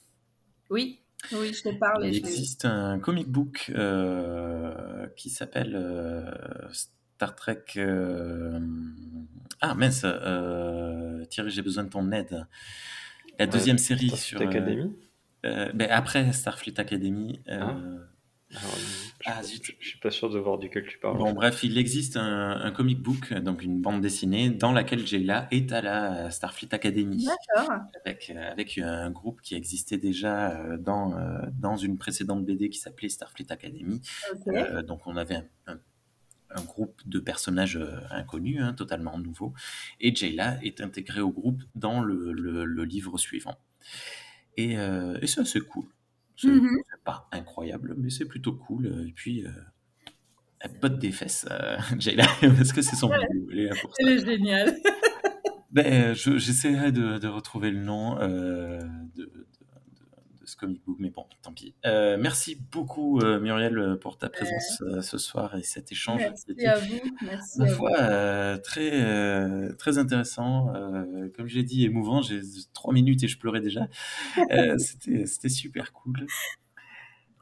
[0.70, 1.00] Oui,
[1.32, 2.06] oui, je te parle.
[2.06, 6.30] il existe un comic book euh, qui s'appelle euh,
[6.72, 7.64] Star Trek.
[7.78, 8.60] euh,
[9.62, 12.46] Ah mince, euh, Thierry, j'ai besoin de ton aide.
[13.40, 14.42] La deuxième série Starfleet sur.
[14.42, 14.96] Academy.
[15.46, 17.40] euh, ben, après Starfleet Academy.
[17.48, 17.78] euh, Ah.
[18.56, 19.76] Alors, je, Ah, je- zut.
[19.80, 21.18] je suis pas sûr de voir duquel tu parles.
[21.18, 25.47] Bon, bref, il existe un, un comic book, donc une bande dessinée, dans laquelle Jayla
[25.52, 27.26] est à la Starfleet Academy.
[27.26, 27.78] D'accord.
[28.06, 32.70] avec, euh, avec un groupe qui existait déjà euh, dans, euh, dans une précédente BD
[32.70, 34.02] qui s'appelait Starfleet Academy.
[34.47, 35.80] Euh, donc on avait un, un-
[36.52, 39.54] un groupe de personnages euh, inconnus, hein, totalement nouveaux.
[40.00, 43.56] Et Jayla est intégrée au groupe dans le, le- le livre suivant.
[44.58, 45.86] Et, euh, et c'est assez cool.
[46.42, 46.70] C'est Mhm.
[46.90, 48.88] c'est pas incroyable, mais c'est plutôt cool.
[49.08, 49.50] Et puis, euh,
[50.62, 53.48] elle botte des fesses, euh, Jayla, parce que c'est son boulot.
[53.52, 54.04] Elle est là pour ça.
[54.04, 54.76] Elle est géniale.
[55.72, 58.80] Ben, je- j'essaierai de, de retrouver le nom euh,
[59.16, 59.29] de,
[60.60, 61.74] comic book, mais bon, tant pis.
[61.86, 66.20] Euh, merci beaucoup, euh, Muriel, pour ta présence euh, ce soir et cet échange.
[66.22, 66.99] Merci C'était, à vous.
[67.24, 67.74] Merci à vous.
[67.76, 70.74] foi, euh, très, euh, très intéressant.
[70.76, 72.22] Euh, comme j'ai dit, émouvant.
[72.22, 72.41] J'ai
[72.74, 73.88] trois minutes et je pleurais déjà.
[74.51, 76.28] Euh, C'était c'était super cool.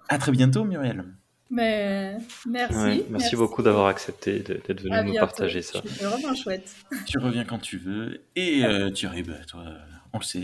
[0.10, 1.04] À très bientôt, Muriel.
[1.50, 2.76] Mais merci.
[2.76, 5.28] Ouais, merci, beaucoup d'avoir accepté d'être venu À nous bientôt.
[5.28, 5.82] partager ça.
[5.86, 6.76] C'était vraiment chouette.
[7.06, 8.22] Tu reviens quand tu veux.
[8.36, 9.64] Et euh, Thierry, ben, toi,
[10.14, 10.44] on le sait,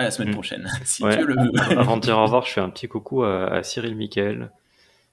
[0.00, 0.34] à la semaine Mm.
[0.34, 1.16] prochaine, si Ouais.
[1.16, 1.50] Dieu le veut.
[1.78, 4.50] Avant de dire au revoir, je fais un petit coucou à, à Cyril Michael.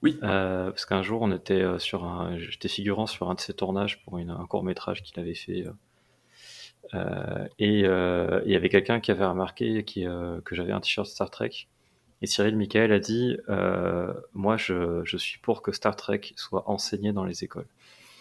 [0.02, 0.18] Oui.
[0.22, 3.52] Euh, parce qu'un jour, on était euh, sur un, j'étais figurant sur un de ses
[3.54, 5.64] tournages pour une- un court métrage qu'il avait fait.
[6.94, 11.06] euh, et euh, il y avait quelqu'un qui avait remarqué qui, que j'avais un t-shirt
[11.06, 11.50] Star Trek.
[12.22, 13.36] Et Cyril Michael a dit
[14.34, 17.66] Moi, je, je suis pour que Star Trek soit enseigné dans les écoles.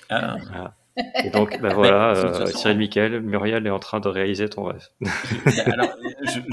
[0.09, 0.37] Ah.
[0.47, 0.75] Voilà.
[1.23, 4.87] Et donc, bah voilà, euh, Cyril Michael, Muriel est en train de réaliser ton rêve.
[5.65, 5.95] Alors,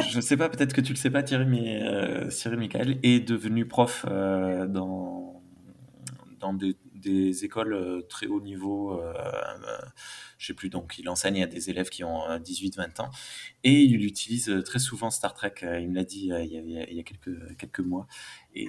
[0.08, 2.98] je ne sais pas, peut-être que tu le sais pas, Thierry, mais euh, Cyril Michael
[3.02, 5.42] est devenu prof euh, dans,
[6.40, 9.00] dans des, des écoles euh, très haut niveau.
[10.36, 13.10] Je sais plus, donc il enseigne à des élèves qui ont euh, 18-20 ans
[13.62, 15.54] et il utilise très souvent Star Trek.
[15.62, 18.06] Il me l'a dit il y a, il y quelques, quelques mois
[18.54, 18.68] et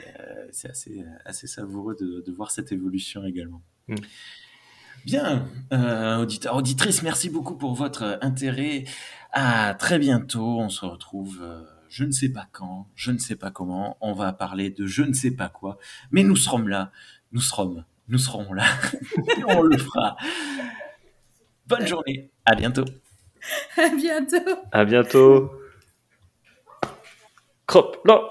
[0.52, 3.62] c'est assez, assez savoureux de, de voir cette évolution également.
[3.90, 3.96] Mm.
[5.06, 8.86] Bien, euh, auditeurs, auditrices, merci beaucoup pour votre intérêt.
[9.34, 10.60] À très bientôt.
[10.60, 13.98] On se retrouve, euh, je ne sais pas quand, je ne sais pas comment.
[14.02, 15.78] On va parler de je ne sais pas quoi,
[16.10, 16.92] mais nous serons là.
[17.34, 18.66] Nous serons, nous serons là.
[19.38, 20.18] Et on le fera.
[21.68, 22.32] Bonne journée.
[22.46, 22.86] À bientôt.
[23.78, 24.60] À bientôt.
[24.72, 25.52] À bientôt.
[27.68, 28.22] Crop, là.